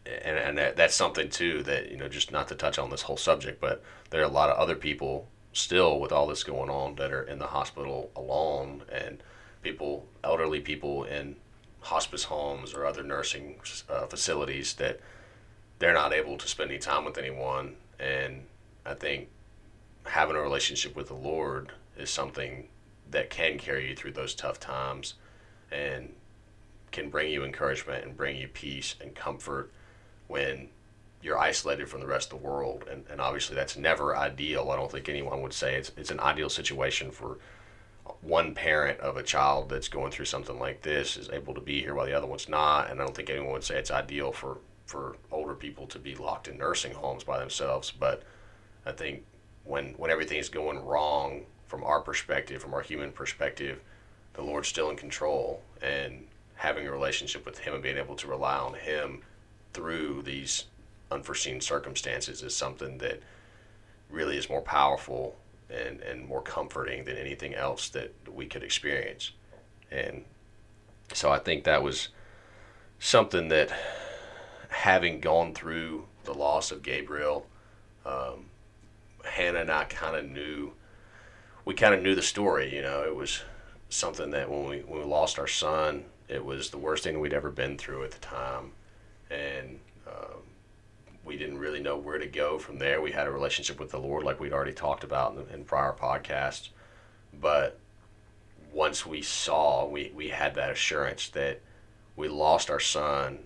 and, 0.05 0.57
and 0.59 0.75
that's 0.75 0.95
something 0.95 1.29
too 1.29 1.61
that 1.63 1.91
you 1.91 1.97
know 1.97 2.07
just 2.07 2.31
not 2.31 2.47
to 2.47 2.55
touch 2.55 2.79
on 2.79 2.89
this 2.89 3.03
whole 3.03 3.17
subject 3.17 3.61
but 3.61 3.83
there 4.09 4.21
are 4.21 4.25
a 4.25 4.29
lot 4.29 4.49
of 4.49 4.57
other 4.57 4.75
people 4.75 5.27
still 5.53 5.99
with 5.99 6.11
all 6.11 6.27
this 6.27 6.43
going 6.43 6.69
on 6.69 6.95
that 6.95 7.11
are 7.11 7.23
in 7.23 7.39
the 7.39 7.47
hospital 7.47 8.09
alone 8.15 8.81
and 8.91 9.21
people 9.61 10.07
elderly 10.23 10.59
people 10.59 11.03
in 11.03 11.35
hospice 11.81 12.23
homes 12.25 12.73
or 12.73 12.85
other 12.85 13.03
nursing 13.03 13.55
uh, 13.89 14.05
facilities 14.07 14.73
that 14.75 14.99
they're 15.79 15.93
not 15.93 16.13
able 16.13 16.37
to 16.37 16.47
spend 16.47 16.69
any 16.69 16.79
time 16.79 17.05
with 17.05 17.17
anyone. 17.17 17.75
And 17.99 18.45
i 18.85 18.95
think 18.95 19.29
having 20.05 20.35
a 20.35 20.41
relationship 20.41 20.95
with 20.95 21.07
the 21.07 21.13
lord 21.13 21.71
is 21.95 22.09
something 22.09 22.67
that 23.11 23.29
can 23.29 23.57
carry 23.57 23.89
you 23.89 23.95
through 23.95 24.13
those 24.13 24.33
tough 24.33 24.59
times 24.59 25.15
and 25.71 26.13
can 26.91 27.09
bring 27.09 27.31
you 27.31 27.43
encouragement 27.43 28.03
and 28.03 28.17
bring 28.17 28.35
you 28.35 28.47
peace 28.47 28.95
and 29.01 29.15
comfort 29.15 29.71
when 30.27 30.69
you're 31.21 31.37
isolated 31.37 31.87
from 31.87 31.99
the 31.99 32.07
rest 32.07 32.33
of 32.33 32.41
the 32.41 32.47
world, 32.47 32.85
and, 32.89 33.03
and 33.09 33.21
obviously 33.21 33.55
that's 33.55 33.77
never 33.77 34.17
ideal. 34.17 34.71
I 34.71 34.75
don't 34.75 34.91
think 34.91 35.07
anyone 35.07 35.41
would 35.41 35.53
say 35.53 35.75
it's 35.75 35.91
it's 35.95 36.11
an 36.11 36.19
ideal 36.19 36.49
situation 36.49 37.11
for 37.11 37.37
one 38.21 38.53
parent 38.55 38.99
of 38.99 39.17
a 39.17 39.23
child 39.23 39.69
that's 39.69 39.87
going 39.87 40.11
through 40.11 40.25
something 40.25 40.57
like 40.59 40.81
this 40.81 41.17
is 41.17 41.29
able 41.29 41.53
to 41.53 41.61
be 41.61 41.81
here 41.81 41.93
while 41.93 42.05
the 42.05 42.13
other 42.13 42.27
one's 42.27 42.49
not, 42.49 42.89
and 42.89 42.99
I 42.99 43.05
don't 43.05 43.15
think 43.15 43.29
anyone 43.29 43.51
would 43.53 43.63
say 43.63 43.77
it's 43.77 43.91
ideal 43.91 44.31
for 44.31 44.57
for 44.85 45.15
older 45.31 45.53
people 45.53 45.87
to 45.87 45.99
be 45.99 46.15
locked 46.15 46.47
in 46.47 46.57
nursing 46.57 46.93
homes 46.93 47.23
by 47.23 47.39
themselves. 47.39 47.91
But 47.91 48.23
I 48.85 48.91
think 48.91 49.23
when 49.63 49.93
when 49.97 50.11
everything 50.11 50.39
is 50.39 50.49
going 50.49 50.83
wrong 50.83 51.45
from 51.71 51.85
our 51.85 52.01
perspective, 52.01 52.61
from 52.61 52.73
our 52.73 52.81
human 52.81 53.13
perspective, 53.13 53.79
the 54.33 54.41
Lord's 54.41 54.67
still 54.67 54.89
in 54.89 54.97
control, 54.97 55.63
and 55.81 56.27
having 56.55 56.85
a 56.85 56.91
relationship 56.91 57.45
with 57.45 57.59
Him 57.59 57.73
and 57.73 57.81
being 57.81 57.97
able 57.97 58.17
to 58.17 58.27
rely 58.27 58.57
on 58.57 58.73
Him 58.73 59.21
through 59.71 60.23
these 60.23 60.65
unforeseen 61.11 61.61
circumstances 61.61 62.43
is 62.43 62.53
something 62.53 62.97
that 62.97 63.21
really 64.09 64.37
is 64.37 64.49
more 64.49 64.61
powerful 64.61 65.37
and, 65.69 66.01
and 66.01 66.27
more 66.27 66.41
comforting 66.41 67.05
than 67.05 67.15
anything 67.15 67.55
else 67.55 67.87
that 67.87 68.13
we 68.29 68.47
could 68.47 68.63
experience. 68.63 69.31
And 69.89 70.25
so 71.13 71.31
I 71.31 71.39
think 71.39 71.63
that 71.63 71.81
was 71.81 72.09
something 72.99 73.47
that 73.47 73.71
having 74.67 75.21
gone 75.21 75.53
through 75.53 76.05
the 76.25 76.33
loss 76.33 76.69
of 76.69 76.83
Gabriel, 76.83 77.47
um, 78.05 78.47
Hannah 79.23 79.61
and 79.61 79.71
I 79.71 79.85
kind 79.85 80.17
of 80.17 80.29
knew, 80.29 80.73
we 81.65 81.73
kind 81.73 81.93
of 81.93 82.01
knew 82.01 82.15
the 82.15 82.21
story, 82.21 82.73
you 82.75 82.81
know, 82.81 83.03
it 83.03 83.15
was 83.15 83.43
something 83.89 84.31
that 84.31 84.49
when 84.49 84.67
we, 84.67 84.79
when 84.79 84.99
we 84.99 85.05
lost 85.05 85.37
our 85.37 85.47
son, 85.47 86.05
it 86.27 86.43
was 86.43 86.69
the 86.69 86.77
worst 86.77 87.03
thing 87.03 87.19
we'd 87.19 87.33
ever 87.33 87.51
been 87.51 87.77
through 87.77 88.03
at 88.03 88.11
the 88.11 88.19
time. 88.19 88.71
And 89.29 89.79
um, 90.07 90.41
we 91.23 91.37
didn't 91.37 91.59
really 91.59 91.81
know 91.81 91.97
where 91.97 92.17
to 92.17 92.27
go 92.27 92.57
from 92.57 92.79
there. 92.79 93.01
We 93.01 93.11
had 93.11 93.27
a 93.27 93.31
relationship 93.31 93.79
with 93.79 93.91
the 93.91 93.99
Lord, 93.99 94.23
like 94.23 94.39
we'd 94.39 94.53
already 94.53 94.73
talked 94.73 95.03
about 95.03 95.35
in, 95.35 95.53
in 95.53 95.65
prior 95.65 95.93
podcasts. 95.93 96.69
But 97.39 97.79
once 98.73 99.05
we 99.05 99.21
saw, 99.21 99.85
we, 99.87 100.11
we 100.15 100.29
had 100.29 100.55
that 100.55 100.71
assurance 100.71 101.29
that 101.29 101.61
we 102.15 102.27
lost 102.27 102.69
our 102.69 102.79
son. 102.79 103.39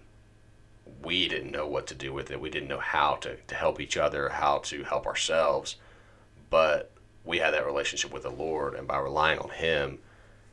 We 1.04 1.28
didn't 1.28 1.52
know 1.52 1.68
what 1.68 1.88
to 1.88 1.96
do 1.96 2.14
with 2.14 2.32
it. 2.32 2.40
We 2.40 2.50
didn't 2.50 2.70
know 2.70 2.80
how 2.80 3.16
to, 3.16 3.36
to 3.36 3.56
help 3.56 3.82
each 3.82 3.98
other, 3.98 4.30
how 4.30 4.60
to 4.60 4.84
help 4.84 5.06
ourselves. 5.06 5.78
But 6.50 6.92
we 7.26 7.40
had 7.40 7.54
that 7.54 7.66
relationship 7.66 8.14
with 8.14 8.24
the 8.24 8.30
Lord, 8.30 8.76
and 8.76 8.88
by 8.88 8.98
relying 8.98 9.40
on 9.40 9.50
Him, 9.50 10.00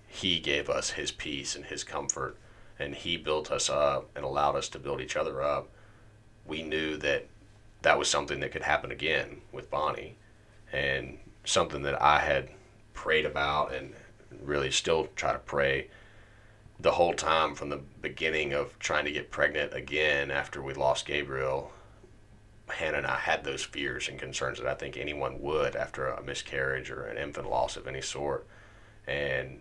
He 0.06 0.40
gave 0.40 0.68
us 0.70 0.90
His 0.90 1.10
peace 1.10 1.54
and 1.54 1.66
His 1.66 1.84
comfort, 1.84 2.36
and 2.78 2.94
He 2.94 3.16
built 3.16 3.50
us 3.50 3.68
up 3.68 4.10
and 4.16 4.24
allowed 4.24 4.56
us 4.56 4.68
to 4.70 4.78
build 4.78 5.00
each 5.00 5.16
other 5.16 5.42
up 5.42 5.68
we 6.46 6.62
knew 6.62 6.96
that 6.98 7.26
that 7.82 7.98
was 7.98 8.08
something 8.08 8.40
that 8.40 8.52
could 8.52 8.62
happen 8.62 8.90
again 8.90 9.40
with 9.50 9.70
Bonnie, 9.70 10.16
and 10.72 11.18
something 11.44 11.82
that 11.82 12.00
I 12.00 12.20
had 12.20 12.50
prayed 12.94 13.26
about 13.26 13.72
and 13.72 13.94
really 14.40 14.70
still 14.70 15.08
try 15.16 15.32
to 15.32 15.38
pray 15.38 15.88
the 16.78 16.92
whole 16.92 17.14
time 17.14 17.54
from 17.54 17.68
the 17.68 17.80
beginning 18.00 18.52
of 18.52 18.78
trying 18.78 19.04
to 19.04 19.12
get 19.12 19.30
pregnant 19.30 19.74
again 19.74 20.30
after 20.30 20.62
we 20.62 20.74
lost 20.74 21.06
Gabriel. 21.06 21.72
Hannah 22.72 22.98
and 22.98 23.06
I 23.06 23.16
had 23.16 23.44
those 23.44 23.62
fears 23.62 24.08
and 24.08 24.18
concerns 24.18 24.58
that 24.58 24.66
I 24.66 24.74
think 24.74 24.96
anyone 24.96 25.40
would 25.40 25.76
after 25.76 26.08
a 26.08 26.22
miscarriage 26.22 26.90
or 26.90 27.04
an 27.04 27.18
infant 27.18 27.48
loss 27.48 27.76
of 27.76 27.86
any 27.86 28.00
sort. 28.00 28.46
And 29.06 29.60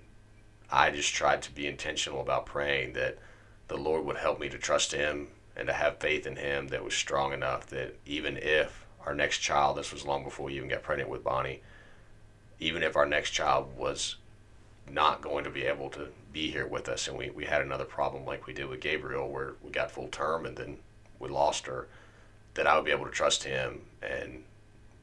I 0.71 0.91
just 0.91 1.13
tried 1.13 1.41
to 1.43 1.51
be 1.51 1.67
intentional 1.67 2.21
about 2.21 2.45
praying 2.45 2.93
that 2.93 3.17
the 3.67 3.77
Lord 3.77 4.05
would 4.05 4.17
help 4.17 4.39
me 4.39 4.49
to 4.49 4.57
trust 4.57 4.91
Him 4.91 5.29
and 5.55 5.67
to 5.67 5.73
have 5.73 5.97
faith 5.97 6.25
in 6.25 6.35
him 6.35 6.69
that 6.69 6.83
was 6.83 6.93
strong 6.93 7.33
enough 7.33 7.67
that 7.67 7.95
even 8.05 8.37
if 8.37 8.85
our 9.05 9.13
next 9.13 9.39
child, 9.39 9.77
this 9.77 9.91
was 9.91 10.05
long 10.05 10.23
before 10.23 10.45
we 10.45 10.55
even 10.55 10.69
got 10.69 10.83
pregnant 10.83 11.09
with 11.09 11.23
Bonnie, 11.23 11.61
even 12.59 12.83
if 12.83 12.95
our 12.95 13.05
next 13.05 13.31
child 13.31 13.75
was 13.77 14.17
not 14.89 15.21
going 15.21 15.43
to 15.43 15.49
be 15.49 15.63
able 15.63 15.89
to 15.89 16.07
be 16.31 16.51
here 16.51 16.67
with 16.67 16.87
us. 16.87 17.07
And 17.07 17.17
we, 17.17 17.29
we 17.31 17.45
had 17.45 17.61
another 17.61 17.85
problem 17.85 18.25
like 18.25 18.47
we 18.47 18.53
did 18.53 18.67
with 18.67 18.81
Gabriel, 18.81 19.29
where 19.29 19.53
we 19.61 19.71
got 19.71 19.91
full 19.91 20.07
term 20.07 20.45
and 20.45 20.55
then 20.55 20.77
we 21.19 21.29
lost 21.29 21.65
her, 21.67 21.87
that 22.53 22.67
I 22.67 22.75
would 22.75 22.85
be 22.85 22.91
able 22.91 23.05
to 23.05 23.11
trust 23.11 23.43
him 23.43 23.81
and 24.01 24.43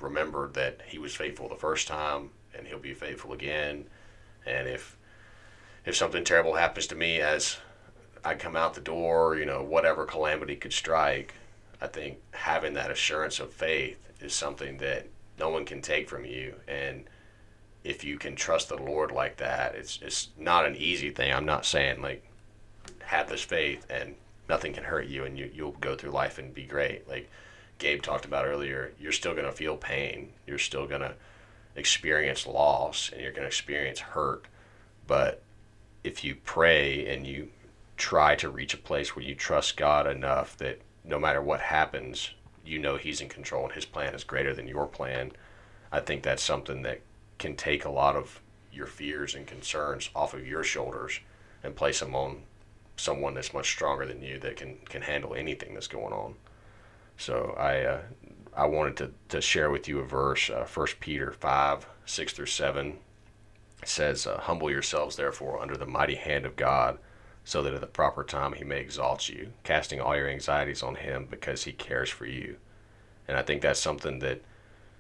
remember 0.01 0.49
that 0.49 0.81
he 0.87 0.99
was 0.99 1.15
faithful 1.15 1.49
the 1.49 1.57
first 1.57 1.89
time 1.89 2.31
and 2.57 2.67
he'll 2.67 2.79
be 2.79 2.95
faithful 2.95 3.33
again. 3.33 3.87
And 4.47 4.69
if 4.69 4.97
if 5.85 5.97
something 5.97 6.25
terrible 6.25 6.55
happens 6.55 6.87
to 6.89 6.95
me 6.95 7.21
as 7.21 7.59
I 8.25 8.35
come 8.35 8.57
out 8.57 8.75
the 8.75 8.81
door, 8.81 9.37
you 9.37 9.47
know, 9.47 9.63
whatever 9.63 10.05
calamity 10.05 10.57
could 10.57 10.73
strike, 10.73 11.35
I 11.81 11.87
think 11.87 12.19
having 12.33 12.75
that 12.75 12.91
assurance 12.91 13.41
of 13.41 13.53
faith 13.53 13.99
is 14.21 14.35
something 14.35 14.79
that 14.79 15.07
no 15.39 15.49
one 15.49 15.65
can 15.65 15.81
take 15.81 16.09
from 16.09 16.25
you. 16.25 16.57
And 16.67 17.05
if 17.85 18.05
you 18.05 18.19
can 18.19 18.35
trust 18.35 18.69
the 18.69 18.77
Lord 18.77 19.13
like 19.13 19.37
that, 19.39 19.75
it's 19.75 19.99
it's 20.03 20.29
not 20.37 20.67
an 20.67 20.77
easy 20.77 21.11
thing. 21.11 21.33
I'm 21.33 21.47
not 21.47 21.65
saying 21.65 22.03
like 22.03 22.25
have 23.01 23.29
this 23.29 23.43
faith 23.43 23.87
and 23.89 24.15
nothing 24.49 24.73
can 24.73 24.85
hurt 24.85 25.07
you 25.07 25.25
and 25.25 25.39
you 25.39 25.51
you'll 25.53 25.73
go 25.73 25.95
through 25.95 26.11
life 26.11 26.39
and 26.39 26.55
be 26.55 26.65
great. 26.65 27.09
Like 27.09 27.31
Gabe 27.79 28.03
talked 28.03 28.25
about 28.25 28.47
earlier, 28.47 28.93
you're 28.99 29.13
still 29.13 29.35
gonna 29.35 29.53
feel 29.53 29.77
pain. 29.77 30.33
You're 30.47 30.59
still 30.59 30.87
gonna 30.87 31.15
experience 31.77 32.47
loss 32.47 33.11
and 33.13 33.21
you're 33.21 33.33
gonna 33.33 33.47
experience 33.47 34.01
hurt. 34.01 34.47
But 35.07 35.43
if 36.05 36.25
you 36.25 36.37
pray 36.37 37.07
and 37.07 37.27
you 37.27 37.51
try 37.97 38.35
to 38.37 38.49
reach 38.49 38.75
a 38.75 38.79
place 38.79 39.15
where 39.15 39.25
you 39.25 39.35
trust 39.35 39.77
God 39.77 40.07
enough 40.07 40.57
that 40.59 40.81
no 41.05 41.19
matter 41.19 41.43
what 41.43 41.61
happens, 41.61 42.35
you 42.65 42.79
know 42.79 42.97
He's 42.97 43.21
in 43.21 43.29
control 43.29 43.65
and 43.65 43.75
His 43.75 43.85
plan 43.85 44.15
is 44.15 44.25
greater 44.25 44.55
than 44.55 44.69
your 44.69 44.87
plan. 44.87 45.33
I 45.91 46.01
think 46.01 46.23
that's 46.23 46.43
something 46.43 46.83
that 46.83 47.01
can 47.39 47.57
take 47.57 47.85
a 47.85 47.91
lot 47.91 48.17
of 48.17 48.41
your 48.73 48.87
fears 48.87 49.35
and 49.35 49.47
concerns 49.47 50.11
off 50.15 50.35
of 50.35 50.47
your 50.47 50.63
shoulders 50.63 51.21
and 51.63 51.75
place 51.75 52.01
them 52.01 52.15
on 52.15 52.43
someone 52.99 53.35
that's 53.35 53.55
much 53.55 53.71
stronger 53.71 54.05
than 54.05 54.23
you 54.23 54.39
that 54.41 54.57
can, 54.57 54.77
can 54.89 55.03
handle 55.03 55.35
anything 55.35 55.75
that's 55.75 55.87
going 55.87 56.13
on. 56.13 56.35
So 57.17 57.55
I 57.59 57.81
uh, 57.83 58.01
I 58.59 58.67
wanted 58.67 58.97
to, 58.97 59.11
to 59.29 59.41
share 59.41 59.71
with 59.71 59.87
you 59.87 60.01
a 60.01 60.05
verse, 60.05 60.51
uh, 60.51 60.67
1 60.73 60.87
Peter 60.99 61.31
5, 61.31 61.87
6 62.05 62.33
through 62.33 62.47
7. 62.47 62.99
It 63.81 63.89
says, 63.89 64.27
uh, 64.27 64.41
Humble 64.41 64.69
yourselves, 64.69 65.15
therefore, 65.15 65.63
under 65.63 65.77
the 65.77 65.87
mighty 65.87 66.17
hand 66.17 66.45
of 66.45 66.57
God, 66.57 66.99
so 67.45 67.63
that 67.63 67.73
at 67.73 67.81
the 67.81 67.87
proper 67.87 68.25
time 68.25 68.55
he 68.55 68.65
may 68.65 68.81
exalt 68.81 69.29
you, 69.29 69.53
casting 69.63 70.01
all 70.01 70.17
your 70.17 70.29
anxieties 70.29 70.83
on 70.83 70.97
him 70.97 71.29
because 71.31 71.65
he 71.65 71.73
cares 71.73 72.11
for 72.11 72.27
you. 72.27 72.57
And 73.29 73.37
I 73.39 73.43
think 73.43 73.63
that's 73.63 73.79
something 73.79 74.19
that 74.19 74.43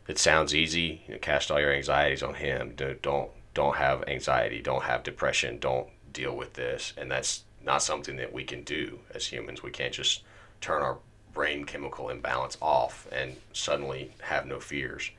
it 0.06 0.18
sounds 0.18 0.54
easy. 0.54 1.02
You 1.08 1.14
know, 1.14 1.20
cast 1.20 1.50
all 1.50 1.60
your 1.60 1.72
anxieties 1.72 2.22
on 2.22 2.34
him. 2.34 2.74
Don't 2.76 3.30
don't 3.54 3.76
have 3.76 4.04
anxiety. 4.06 4.62
Don't 4.62 4.84
have 4.84 5.02
depression. 5.02 5.58
Don't 5.58 5.88
deal 6.12 6.36
with 6.36 6.54
this. 6.54 6.92
And 6.96 7.10
that's 7.10 7.42
not 7.64 7.82
something 7.82 8.16
that 8.16 8.32
we 8.32 8.44
can 8.44 8.62
do 8.62 9.00
as 9.14 9.26
humans. 9.26 9.62
We 9.62 9.70
can't 9.70 9.92
just 9.92 10.22
turn 10.60 10.82
our 10.82 10.98
brain 11.32 11.64
chemical 11.64 12.08
imbalance 12.08 12.56
off 12.60 13.06
and 13.12 13.36
suddenly 13.52 14.12
have 14.22 14.46
no 14.46 14.60
fears. 14.60 15.10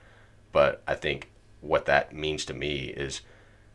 But 0.51 0.81
I 0.87 0.95
think 0.95 1.29
what 1.61 1.85
that 1.85 2.13
means 2.13 2.45
to 2.45 2.53
me 2.53 2.85
is 2.87 3.21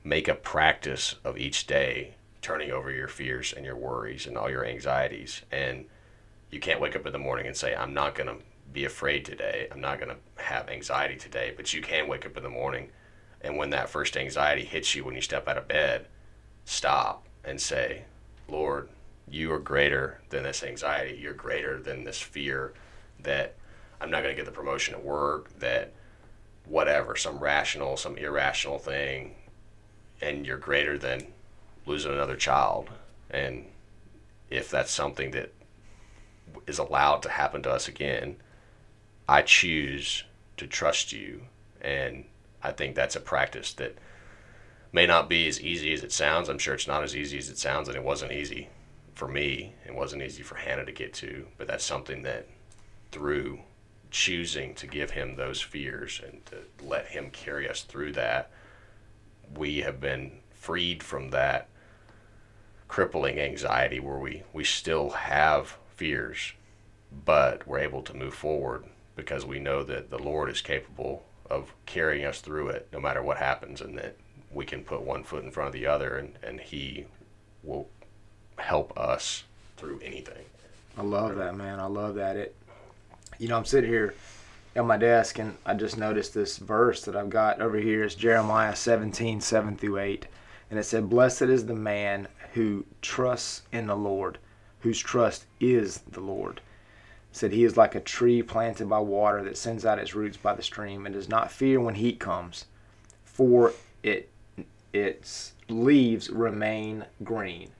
make 0.02 0.28
a 0.28 0.34
practice 0.34 1.14
of 1.24 1.38
each 1.38 1.66
day 1.66 2.14
turning 2.42 2.70
over 2.70 2.90
your 2.90 3.08
fears 3.08 3.52
and 3.52 3.64
your 3.64 3.76
worries 3.76 4.26
and 4.26 4.36
all 4.36 4.50
your 4.50 4.66
anxieties. 4.66 5.42
And 5.50 5.86
you 6.50 6.60
can't 6.60 6.80
wake 6.80 6.96
up 6.96 7.06
in 7.06 7.12
the 7.12 7.18
morning 7.18 7.46
and 7.46 7.56
say, 7.56 7.74
I'm 7.74 7.94
not 7.94 8.14
going 8.14 8.28
to 8.28 8.44
be 8.72 8.84
afraid 8.84 9.24
today. 9.24 9.68
I'm 9.70 9.80
not 9.80 9.98
going 9.98 10.10
to 10.10 10.42
have 10.42 10.68
anxiety 10.68 11.16
today. 11.16 11.52
But 11.56 11.72
you 11.72 11.80
can 11.80 12.08
wake 12.08 12.26
up 12.26 12.36
in 12.36 12.42
the 12.42 12.50
morning 12.50 12.90
and 13.44 13.58
when 13.58 13.70
that 13.70 13.90
first 13.90 14.16
anxiety 14.16 14.64
hits 14.64 14.94
you 14.94 15.04
when 15.04 15.14
you 15.14 15.20
step 15.20 15.46
out 15.46 15.58
of 15.58 15.68
bed, 15.68 16.06
stop 16.64 17.26
and 17.44 17.60
say, 17.60 18.04
Lord, 18.48 18.88
you 19.28 19.52
are 19.52 19.58
greater 19.58 20.20
than 20.28 20.42
this 20.42 20.62
anxiety. 20.62 21.18
You're 21.20 21.32
greater 21.34 21.80
than 21.80 22.04
this 22.04 22.20
fear 22.20 22.74
that 23.22 23.54
I'm 24.00 24.10
not 24.10 24.22
going 24.22 24.34
to 24.34 24.40
get 24.40 24.44
the 24.46 24.56
promotion 24.56 24.94
at 24.94 25.04
work, 25.04 25.58
that 25.58 25.92
whatever, 26.66 27.16
some 27.16 27.38
rational, 27.38 27.96
some 27.96 28.16
irrational 28.16 28.78
thing, 28.78 29.34
and 30.20 30.46
you're 30.46 30.58
greater 30.58 30.98
than 30.98 31.26
losing 31.86 32.12
another 32.12 32.36
child. 32.36 32.90
And 33.30 33.66
if 34.50 34.70
that's 34.70 34.90
something 34.90 35.30
that 35.32 35.52
is 36.66 36.78
allowed 36.78 37.22
to 37.22 37.30
happen 37.30 37.62
to 37.62 37.70
us 37.70 37.88
again, 37.88 38.36
I 39.28 39.42
choose 39.42 40.24
to 40.56 40.66
trust 40.66 41.12
you. 41.12 41.42
And 41.80 42.24
I 42.62 42.72
think 42.72 42.94
that's 42.94 43.16
a 43.16 43.20
practice 43.20 43.72
that 43.74 43.96
may 44.94 45.06
not 45.06 45.28
be 45.28 45.48
as 45.48 45.60
easy 45.60 45.92
as 45.92 46.04
it 46.04 46.12
sounds. 46.12 46.48
I'm 46.48 46.58
sure 46.58 46.72
it's 46.72 46.86
not 46.86 47.02
as 47.02 47.16
easy 47.16 47.36
as 47.36 47.48
it 47.48 47.58
sounds, 47.58 47.88
and 47.88 47.96
it 47.96 48.04
wasn't 48.04 48.30
easy 48.30 48.68
for 49.16 49.26
me. 49.26 49.74
It 49.84 49.92
wasn't 49.92 50.22
easy 50.22 50.44
for 50.44 50.54
Hannah 50.54 50.84
to 50.84 50.92
get 50.92 51.12
to, 51.14 51.48
but 51.58 51.66
that's 51.66 51.84
something 51.84 52.22
that 52.22 52.46
through 53.10 53.58
choosing 54.12 54.72
to 54.76 54.86
give 54.86 55.10
him 55.10 55.34
those 55.34 55.60
fears 55.60 56.20
and 56.24 56.46
to 56.46 56.58
let 56.80 57.08
him 57.08 57.30
carry 57.30 57.68
us 57.68 57.82
through 57.82 58.12
that, 58.12 58.52
we 59.56 59.78
have 59.78 60.00
been 60.00 60.30
freed 60.52 61.02
from 61.02 61.30
that 61.30 61.68
crippling 62.86 63.40
anxiety 63.40 63.98
where 63.98 64.18
we, 64.18 64.44
we 64.52 64.62
still 64.62 65.10
have 65.10 65.76
fears, 65.96 66.52
but 67.24 67.66
we're 67.66 67.80
able 67.80 68.02
to 68.02 68.14
move 68.14 68.34
forward 68.34 68.84
because 69.16 69.44
we 69.44 69.58
know 69.58 69.82
that 69.82 70.10
the 70.10 70.22
Lord 70.22 70.48
is 70.48 70.60
capable 70.60 71.24
of 71.50 71.74
carrying 71.84 72.24
us 72.24 72.40
through 72.40 72.68
it 72.68 72.88
no 72.92 73.00
matter 73.00 73.24
what 73.24 73.38
happens 73.38 73.80
and 73.80 73.98
that 73.98 74.16
we 74.54 74.64
can 74.64 74.84
put 74.84 75.02
one 75.02 75.24
foot 75.24 75.44
in 75.44 75.50
front 75.50 75.68
of 75.68 75.72
the 75.72 75.86
other 75.86 76.16
and, 76.16 76.38
and 76.42 76.60
He 76.60 77.06
will 77.62 77.88
help 78.56 78.98
us 78.98 79.44
through 79.76 80.00
anything. 80.02 80.44
I 80.96 81.02
love 81.02 81.36
that, 81.36 81.56
man. 81.56 81.80
I 81.80 81.86
love 81.86 82.14
that. 82.14 82.36
It, 82.36 82.54
you 83.38 83.48
know, 83.48 83.56
I'm 83.56 83.64
sitting 83.64 83.90
here 83.90 84.14
at 84.76 84.84
my 84.84 84.96
desk 84.96 85.38
and 85.38 85.56
I 85.66 85.74
just 85.74 85.98
noticed 85.98 86.34
this 86.34 86.58
verse 86.58 87.02
that 87.02 87.16
I've 87.16 87.30
got 87.30 87.60
over 87.60 87.78
here 87.78 88.04
is 88.04 88.14
Jeremiah 88.14 88.76
17, 88.76 89.40
7 89.40 89.76
through 89.76 89.98
8. 89.98 90.26
And 90.70 90.78
it 90.78 90.84
said, 90.84 91.10
Blessed 91.10 91.42
is 91.42 91.66
the 91.66 91.74
man 91.74 92.28
who 92.52 92.84
trusts 93.02 93.62
in 93.72 93.86
the 93.86 93.96
Lord, 93.96 94.38
whose 94.80 94.98
trust 94.98 95.46
is 95.60 95.98
the 96.10 96.20
Lord. 96.20 96.58
It 97.32 97.36
said, 97.36 97.52
He 97.52 97.64
is 97.64 97.76
like 97.76 97.94
a 97.94 98.00
tree 98.00 98.42
planted 98.42 98.88
by 98.88 99.00
water 99.00 99.42
that 99.42 99.56
sends 99.56 99.84
out 99.84 99.98
its 99.98 100.14
roots 100.14 100.36
by 100.36 100.54
the 100.54 100.62
stream 100.62 101.06
and 101.06 101.14
does 101.14 101.28
not 101.28 101.50
fear 101.50 101.80
when 101.80 101.96
heat 101.96 102.20
comes, 102.20 102.66
for 103.24 103.72
it 104.02 104.30
its 104.94 105.52
leaves 105.68 106.30
remain 106.30 107.04
green 107.22 107.70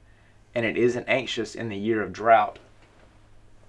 and 0.54 0.64
it 0.64 0.76
isn't 0.76 1.08
anxious 1.08 1.54
in 1.54 1.68
the 1.68 1.76
year 1.76 2.02
of 2.02 2.12
drought, 2.12 2.58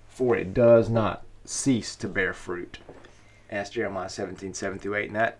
for 0.07 0.35
it 0.35 0.53
does 0.53 0.89
not 0.89 1.23
cease 1.43 1.95
to 1.95 2.07
bear 2.07 2.33
fruit. 2.33 2.79
And 3.49 3.59
that's 3.59 3.69
Jeremiah 3.69 4.09
17, 4.09 4.53
7 4.53 4.79
through 4.79 4.95
8. 4.95 5.07
And 5.07 5.15
that, 5.15 5.39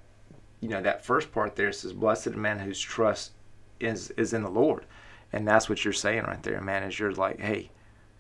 you 0.60 0.70
know, 0.70 0.82
that 0.82 1.06
first 1.06 1.32
part 1.32 1.56
there 1.56 1.72
says, 1.72 1.94
Blessed 1.94 2.26
the 2.26 2.38
man 2.38 2.60
whose 2.60 2.80
trust 2.80 3.32
is 3.80 4.12
is 4.12 4.34
in 4.34 4.44
the 4.44 4.50
Lord. 4.50 4.86
And 5.34 5.48
that's 5.48 5.70
what 5.70 5.84
you're 5.84 5.94
saying 5.94 6.24
right 6.24 6.42
there, 6.44 6.62
man, 6.62 6.84
is 6.84 6.98
you're 6.98 7.12
like, 7.12 7.40
hey, 7.40 7.70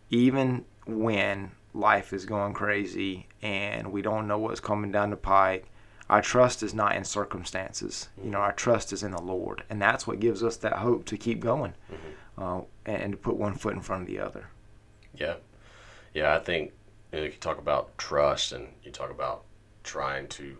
even 0.09 0.65
when 0.85 1.51
life 1.73 2.13
is 2.13 2.25
going 2.25 2.53
crazy 2.53 3.27
and 3.41 3.91
we 3.91 4.01
don't 4.01 4.27
know 4.27 4.37
what's 4.37 4.59
coming 4.59 4.91
down 4.91 5.11
the 5.11 5.15
pike, 5.15 5.65
our 6.09 6.21
trust 6.21 6.61
is 6.63 6.73
not 6.73 6.95
in 6.95 7.03
circumstances. 7.03 8.09
You 8.23 8.29
know, 8.29 8.39
our 8.39 8.53
trust 8.53 8.93
is 8.93 9.03
in 9.03 9.11
the 9.11 9.21
Lord. 9.21 9.63
And 9.69 9.81
that's 9.81 10.05
what 10.05 10.19
gives 10.19 10.43
us 10.43 10.57
that 10.57 10.73
hope 10.73 11.05
to 11.05 11.17
keep 11.17 11.39
going. 11.39 11.73
Mm-hmm 11.91 12.11
uh, 12.37 12.61
and 12.85 13.13
to 13.13 13.17
put 13.17 13.35
one 13.35 13.55
foot 13.55 13.73
in 13.73 13.81
front 13.81 14.03
of 14.03 14.07
the 14.07 14.19
other. 14.19 14.47
Yeah, 15.15 15.35
yeah. 16.13 16.35
I 16.35 16.39
think 16.39 16.73
you, 17.11 17.19
know, 17.19 17.25
you 17.25 17.31
talk 17.31 17.57
about 17.57 17.97
trust, 17.97 18.51
and 18.51 18.67
you 18.83 18.91
talk 18.91 19.11
about 19.11 19.43
trying 19.83 20.27
to 20.27 20.57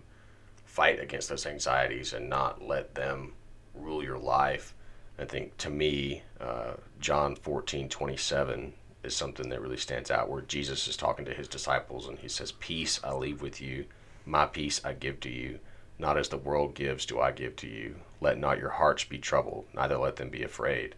fight 0.66 1.00
against 1.00 1.30
those 1.30 1.46
anxieties 1.46 2.14
and 2.14 2.30
not 2.30 2.62
let 2.62 2.96
them 2.96 3.34
rule 3.74 4.04
your 4.04 4.18
life. 4.18 4.74
I 5.18 5.26
think 5.26 5.58
to 5.58 5.70
me, 5.70 6.24
uh, 6.42 6.74
John 7.00 7.36
14, 7.36 7.88
27 7.88 8.74
is 9.04 9.16
something 9.16 9.50
that 9.50 9.62
really 9.62 9.78
stands 9.78 10.12
out 10.12 10.30
where 10.30 10.42
Jesus 10.42 10.88
is 10.88 10.98
talking 10.98 11.26
to 11.26 11.34
his 11.34 11.48
disciples 11.48 12.08
and 12.08 12.20
he 12.20 12.28
says, 12.28 12.52
Peace 12.54 13.00
I 13.04 13.14
leave 13.14 13.42
with 13.42 13.62
you, 13.62 13.86
my 14.26 14.46
peace 14.46 14.82
I 14.84 14.94
give 14.94 15.20
to 15.22 15.30
you. 15.30 15.60
Not 15.98 16.18
as 16.18 16.30
the 16.30 16.38
world 16.38 16.76
gives, 16.76 17.06
do 17.06 17.20
I 17.20 17.32
give 17.32 17.56
to 17.58 17.68
you. 17.68 17.96
Let 18.20 18.38
not 18.38 18.60
your 18.60 18.72
hearts 18.72 19.04
be 19.04 19.18
troubled, 19.18 19.66
neither 19.74 19.98
let 19.98 20.18
them 20.18 20.30
be 20.30 20.44
afraid. 20.44 20.96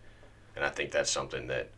And 0.56 0.66
I 0.66 0.70
think 0.70 0.92
that's 0.92 1.12
something 1.12 1.48
that, 1.48 1.70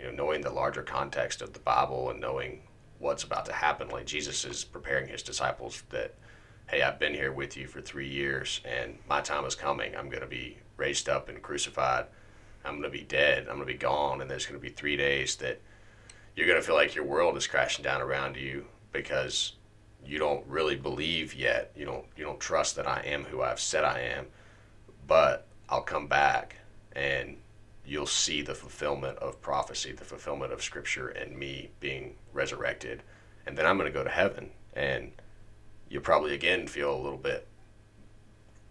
you 0.00 0.06
know, 0.06 0.12
knowing 0.12 0.40
the 0.40 0.50
larger 0.50 0.82
context 0.82 1.40
of 1.40 1.52
the 1.52 1.60
Bible 1.60 2.10
and 2.10 2.20
knowing 2.20 2.62
what's 2.98 3.22
about 3.22 3.44
to 3.46 3.52
happen, 3.52 3.88
like 3.88 4.06
Jesus 4.06 4.44
is 4.44 4.64
preparing 4.64 5.08
his 5.08 5.22
disciples 5.22 5.82
that, 5.90 6.14
hey, 6.68 6.82
I've 6.82 6.98
been 6.98 7.14
here 7.14 7.32
with 7.32 7.56
you 7.56 7.68
for 7.68 7.80
three 7.80 8.08
years 8.08 8.60
and 8.64 8.98
my 9.08 9.20
time 9.20 9.44
is 9.44 9.54
coming. 9.54 9.94
I'm 9.94 10.08
going 10.08 10.22
to 10.22 10.26
be 10.26 10.58
raised 10.76 11.08
up 11.08 11.28
and 11.28 11.40
crucified. 11.42 12.06
I'm 12.64 12.80
going 12.80 12.90
to 12.90 12.98
be 12.98 13.04
dead. 13.04 13.40
I'm 13.40 13.56
going 13.56 13.60
to 13.60 13.66
be 13.66 13.74
gone. 13.74 14.20
And 14.20 14.28
there's 14.28 14.46
going 14.46 14.58
to 14.58 14.66
be 14.66 14.72
three 14.72 14.96
days 14.96 15.36
that 15.36 15.60
you're 16.34 16.46
going 16.46 16.58
to 16.58 16.66
feel 16.66 16.74
like 16.74 16.94
your 16.94 17.04
world 17.04 17.36
is 17.36 17.46
crashing 17.46 17.84
down 17.84 18.00
around 18.00 18.36
you 18.36 18.66
because 18.90 19.52
you 20.06 20.18
don't 20.18 20.46
really 20.46 20.76
believe 20.76 21.34
yet. 21.34 21.72
You 21.76 21.84
don't, 21.84 22.04
you 22.16 22.24
don't 22.24 22.40
trust 22.40 22.76
that 22.76 22.86
I 22.86 23.00
am 23.00 23.24
who 23.24 23.42
I've 23.42 23.60
said 23.60 23.84
I 23.84 24.00
am. 24.00 24.26
But 25.06 25.46
I'll 25.68 25.82
come 25.82 26.06
back 26.06 26.56
and 26.92 27.36
you'll 27.86 28.06
see 28.06 28.42
the 28.42 28.54
fulfillment 28.54 29.18
of 29.18 29.40
prophecy, 29.42 29.92
the 29.92 30.04
fulfillment 30.04 30.52
of 30.52 30.62
scripture, 30.62 31.08
and 31.08 31.38
me 31.38 31.70
being 31.80 32.14
resurrected. 32.32 33.02
And 33.46 33.56
then 33.56 33.66
I'm 33.66 33.76
going 33.76 33.90
to 33.90 33.98
go 33.98 34.04
to 34.04 34.10
heaven. 34.10 34.50
And 34.74 35.12
you'll 35.88 36.02
probably 36.02 36.34
again 36.34 36.66
feel 36.66 36.94
a 36.94 37.02
little 37.02 37.18
bit 37.18 37.46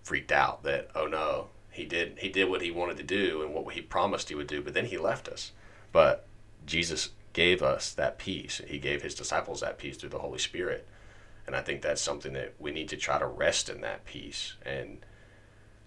freaked 0.03 0.31
out 0.31 0.63
that, 0.63 0.89
oh 0.95 1.07
no, 1.07 1.47
he 1.71 1.85
did 1.85 2.19
he 2.19 2.29
did 2.29 2.49
what 2.49 2.61
he 2.61 2.69
wanted 2.71 2.97
to 2.97 3.03
do 3.03 3.41
and 3.41 3.53
what 3.53 3.73
he 3.73 3.81
promised 3.81 4.29
he 4.29 4.35
would 4.35 4.47
do, 4.47 4.61
but 4.61 4.73
then 4.73 4.85
he 4.85 4.97
left 4.97 5.27
us. 5.27 5.51
But 5.91 6.27
Jesus 6.65 7.09
gave 7.33 7.63
us 7.63 7.91
that 7.93 8.19
peace. 8.19 8.61
He 8.67 8.77
gave 8.77 9.01
his 9.01 9.15
disciples 9.15 9.61
that 9.61 9.77
peace 9.79 9.97
through 9.97 10.09
the 10.09 10.19
Holy 10.19 10.37
Spirit. 10.37 10.87
And 11.45 11.55
I 11.55 11.61
think 11.61 11.81
that's 11.81 12.01
something 12.01 12.33
that 12.33 12.53
we 12.59 12.71
need 12.71 12.89
to 12.89 12.97
try 12.97 13.19
to 13.19 13.25
rest 13.25 13.69
in 13.69 13.81
that 13.81 14.05
peace 14.05 14.55
and 14.65 15.05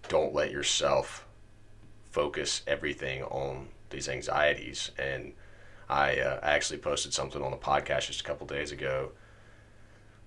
don't 0.07 0.33
let 0.33 0.51
yourself 0.51 1.25
focus 2.11 2.61
everything 2.67 3.23
on 3.23 3.67
these 3.89 4.07
anxieties. 4.07 4.91
And 4.97 5.33
I 5.89 6.19
uh, 6.19 6.39
actually 6.43 6.79
posted 6.79 7.13
something 7.13 7.41
on 7.41 7.51
the 7.51 7.57
podcast 7.57 8.07
just 8.07 8.21
a 8.21 8.23
couple 8.23 8.45
days 8.45 8.71
ago. 8.71 9.11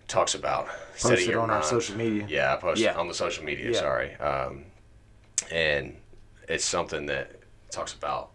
It 0.01 0.09
Talks 0.09 0.35
about 0.35 0.67
posted 0.93 1.11
setting 1.11 1.31
your 1.31 1.41
on 1.41 1.49
mind. 1.49 1.63
our 1.63 1.69
social 1.69 1.97
media. 1.97 2.27
Yeah, 2.29 2.55
I 2.55 2.57
posted 2.57 2.85
yeah. 2.85 2.95
on 2.95 3.07
the 3.09 3.15
social 3.15 3.45
media. 3.45 3.71
Yeah. 3.71 3.79
Sorry, 3.79 4.15
um, 4.17 4.65
and 5.53 5.97
it's 6.49 6.65
something 6.65 7.07
that 7.07 7.41
talks 7.71 7.95
about 7.95 8.31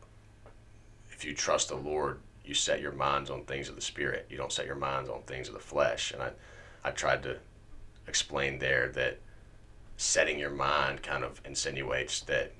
if 1.11 1.25
you 1.25 1.33
trust 1.33 1.69
the 1.69 1.75
Lord, 1.75 2.19
you 2.43 2.53
set 2.53 2.81
your 2.81 2.91
minds 2.91 3.29
on 3.29 3.43
things 3.43 3.69
of 3.69 3.75
the 3.75 3.81
spirit. 3.81 4.27
You 4.29 4.37
don't 4.37 4.51
set 4.51 4.65
your 4.65 4.75
minds 4.75 5.09
on 5.09 5.21
things 5.23 5.47
of 5.47 5.53
the 5.53 5.59
flesh. 5.59 6.11
And 6.11 6.21
I, 6.21 6.31
I 6.85 6.91
tried 6.91 7.23
to 7.23 7.37
explain 8.07 8.59
there 8.59 8.89
that 8.89 9.19
setting 9.97 10.37
your 10.37 10.51
mind 10.51 11.01
kind 11.01 11.23
of 11.23 11.41
insinuates 11.43 12.19
that 12.21 12.53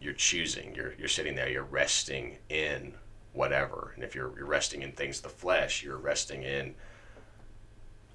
you're 0.00 0.12
choosing. 0.12 0.74
You're 0.74 0.92
you're 0.98 1.08
sitting 1.08 1.34
there. 1.34 1.48
You're 1.48 1.62
resting 1.62 2.36
in 2.50 2.92
whatever. 3.32 3.92
And 3.94 4.04
if 4.04 4.14
you're, 4.14 4.36
you're 4.36 4.46
resting 4.46 4.82
in 4.82 4.92
things 4.92 5.18
of 5.18 5.22
the 5.22 5.28
flesh, 5.30 5.82
you're 5.82 5.96
resting 5.96 6.42
in 6.42 6.74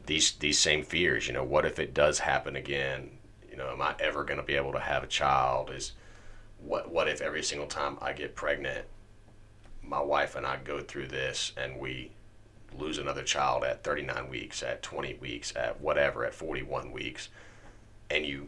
these 0.06 0.34
these 0.34 0.60
same 0.60 0.84
fears. 0.84 1.28
You 1.28 1.34
know, 1.34 1.44
what 1.44 1.66
if 1.66 1.80
it 1.80 1.96
does 1.96 2.20
happen 2.20 2.56
again? 2.56 3.18
You 3.50 3.58
know, 3.58 3.72
am 3.72 3.82
I 3.82 3.96
ever 4.00 4.24
going 4.24 4.40
to 4.40 4.46
be 4.46 4.56
able 4.56 4.74
to 4.74 4.80
have 4.80 5.04
a 5.04 5.08
child? 5.08 5.72
Is 5.72 5.94
what 6.60 6.92
what 6.92 7.08
if 7.08 7.22
every 7.22 7.42
single 7.42 7.68
time 7.68 7.98
I 8.02 8.14
get 8.14 8.36
pregnant, 8.36 8.86
my 9.82 10.02
wife 10.02 10.36
and 10.36 10.46
I 10.46 10.58
go 10.58 10.80
through 10.82 11.08
this 11.08 11.54
and 11.58 11.80
we 11.80 12.12
lose 12.78 12.98
another 12.98 13.24
child 13.24 13.64
at 13.64 13.84
39 13.84 14.30
weeks, 14.30 14.64
at 14.64 14.84
20 14.84 15.16
weeks, 15.16 15.54
at 15.56 15.82
whatever, 15.82 16.26
at 16.26 16.34
41 16.34 16.92
weeks, 16.92 17.30
and 18.10 18.26
you 18.26 18.46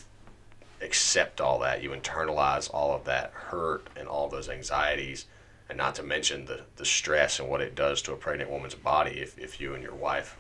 accept 0.82 1.42
all 1.42 1.60
that, 1.60 1.82
you 1.82 1.90
internalize 1.90 2.70
all 2.74 2.96
of 2.96 3.06
that 3.06 3.32
hurt 3.34 3.88
and 3.96 4.08
all 4.08 4.30
those 4.30 4.50
anxieties, 4.50 5.26
and 5.70 5.78
not 5.78 5.96
to 5.96 6.04
mention 6.04 6.46
the, 6.46 6.62
the 6.76 6.86
stress 6.86 7.40
and 7.40 7.50
what 7.50 7.62
it 7.62 7.76
does 7.76 8.02
to 8.02 8.14
a 8.14 8.18
pregnant 8.18 8.50
woman's 8.50 8.76
body 8.76 9.20
if, 9.20 9.38
if 9.38 9.60
you 9.60 9.74
and 9.74 9.84
your 9.84 9.96
wife 9.96 10.38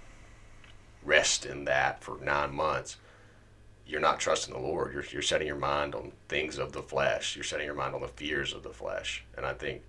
rest 1.03 1.45
in 1.45 1.65
that 1.65 2.03
for 2.03 2.17
nine 2.23 2.53
months. 2.53 2.97
You're 3.85 4.01
not 4.01 4.19
trusting 4.19 4.53
the 4.53 4.59
Lord. 4.59 4.93
You're, 4.93 5.05
you're 5.05 5.21
setting 5.21 5.47
your 5.47 5.55
mind 5.55 5.95
on 5.95 6.11
things 6.27 6.57
of 6.57 6.73
the 6.73 6.81
flesh. 6.81 7.35
You're 7.35 7.45
setting 7.45 7.65
your 7.65 7.75
mind 7.75 7.95
on 7.95 8.01
the 8.01 8.09
fears 8.09 8.53
of 8.53 8.63
the 8.63 8.69
flesh. 8.69 9.23
And 9.37 9.45
I 9.45 9.53
think 9.53 9.83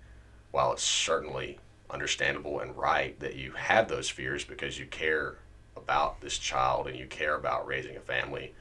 while 0.51 0.71
it's 0.71 0.83
certainly 0.83 1.59
understandable 1.89 2.59
and 2.59 2.75
right 2.77 3.19
that 3.19 3.35
you 3.35 3.51
have 3.53 3.87
those 3.87 4.09
fears 4.09 4.43
because 4.43 4.79
you 4.79 4.85
care 4.85 5.37
about 5.75 6.21
this 6.21 6.37
child 6.37 6.87
and 6.87 6.97
you 6.97 7.05
care 7.07 7.35
about 7.35 7.65
raising 7.65 7.97
a 7.97 8.01
family, 8.01 8.53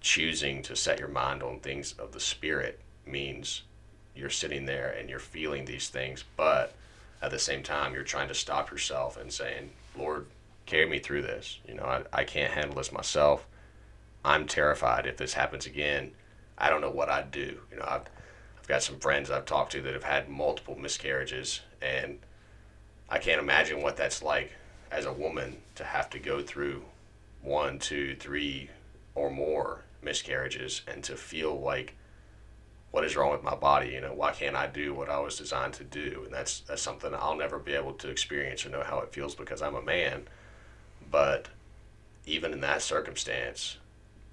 choosing 0.00 0.62
to 0.62 0.76
set 0.76 0.98
your 0.98 1.08
mind 1.08 1.42
on 1.42 1.58
things 1.60 1.92
of 1.98 2.12
the 2.12 2.20
spirit 2.20 2.80
means 3.06 3.62
you're 4.14 4.30
sitting 4.30 4.66
there 4.66 4.94
and 4.98 5.08
you're 5.08 5.18
feeling 5.18 5.64
these 5.64 5.88
things, 5.88 6.24
but 6.36 6.74
at 7.22 7.30
the 7.30 7.38
same 7.38 7.62
time, 7.62 7.94
you're 7.94 8.02
trying 8.02 8.28
to 8.28 8.34
stop 8.34 8.70
yourself 8.70 9.16
and 9.16 9.32
saying, 9.32 9.70
Lord, 9.96 10.26
carry 10.66 10.86
me 10.86 10.98
through 10.98 11.22
this. 11.22 11.58
You 11.66 11.74
know, 11.74 11.84
I, 11.84 12.02
I 12.12 12.24
can't 12.24 12.52
handle 12.52 12.76
this 12.76 12.92
myself. 12.92 13.46
I'm 14.24 14.46
terrified 14.46 15.06
if 15.06 15.16
this 15.16 15.34
happens 15.34 15.66
again. 15.66 16.12
I 16.58 16.70
don't 16.70 16.80
know 16.80 16.90
what 16.90 17.08
I'd 17.08 17.30
do. 17.30 17.60
You 17.70 17.78
know, 17.78 17.86
I've, 17.86 18.04
I've 18.58 18.68
got 18.68 18.82
some 18.82 18.98
friends 18.98 19.30
I've 19.30 19.46
talked 19.46 19.72
to 19.72 19.82
that 19.82 19.94
have 19.94 20.04
had 20.04 20.28
multiple 20.28 20.76
miscarriages, 20.76 21.60
and 21.82 22.18
I 23.08 23.18
can't 23.18 23.40
imagine 23.40 23.82
what 23.82 23.96
that's 23.96 24.22
like 24.22 24.52
as 24.90 25.06
a 25.06 25.12
woman 25.12 25.58
to 25.76 25.84
have 25.84 26.10
to 26.10 26.18
go 26.18 26.42
through 26.42 26.84
one, 27.42 27.78
two, 27.78 28.16
three, 28.16 28.70
or 29.14 29.30
more 29.30 29.82
miscarriages 30.02 30.82
and 30.86 31.02
to 31.04 31.16
feel 31.16 31.58
like 31.60 31.94
what 32.90 33.04
is 33.04 33.16
wrong 33.16 33.32
with 33.32 33.42
my 33.42 33.54
body? 33.54 33.90
You 33.90 34.00
know 34.00 34.12
why 34.14 34.32
can't 34.32 34.54
i 34.54 34.66
do 34.66 34.94
what 34.94 35.08
i 35.08 35.18
was 35.18 35.36
designed 35.36 35.74
to 35.74 35.84
do? 35.84 36.22
And 36.24 36.32
that's 36.32 36.60
that's 36.60 36.82
something 36.82 37.12
i'll 37.14 37.36
never 37.36 37.58
be 37.58 37.72
able 37.72 37.94
to 37.94 38.08
experience 38.08 38.64
or 38.64 38.70
know 38.70 38.82
how 38.82 39.00
it 39.00 39.12
feels 39.12 39.34
because 39.34 39.62
i'm 39.62 39.74
a 39.74 39.82
man. 39.82 40.28
But 41.10 41.48
even 42.26 42.52
in 42.52 42.60
that 42.60 42.82
circumstance 42.82 43.78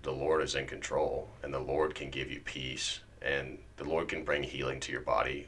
the 0.03 0.11
lord 0.11 0.41
is 0.43 0.55
in 0.55 0.65
control 0.67 1.29
and 1.43 1.53
the 1.53 1.59
lord 1.59 1.95
can 1.95 2.09
give 2.09 2.31
you 2.31 2.39
peace 2.41 2.99
and 3.21 3.57
the 3.77 3.83
Lord 3.83 4.07
can 4.07 4.23
bring 4.23 4.43
healing 4.43 4.79
to 4.81 4.91
your 4.91 5.01
body, 5.01 5.47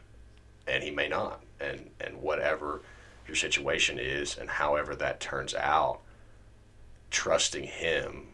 and 0.68 0.84
He 0.84 0.92
may 0.92 1.08
not. 1.08 1.42
And 1.60 1.90
and 2.00 2.22
whatever 2.22 2.82
your 3.28 3.36
situation 3.36 4.00
is, 4.00 4.38
and 4.38 4.50
however 4.50 4.96
that 4.96 5.20
turns 5.20 5.54
out, 5.54 6.02
trusting 7.10 7.64
Him 7.64 8.28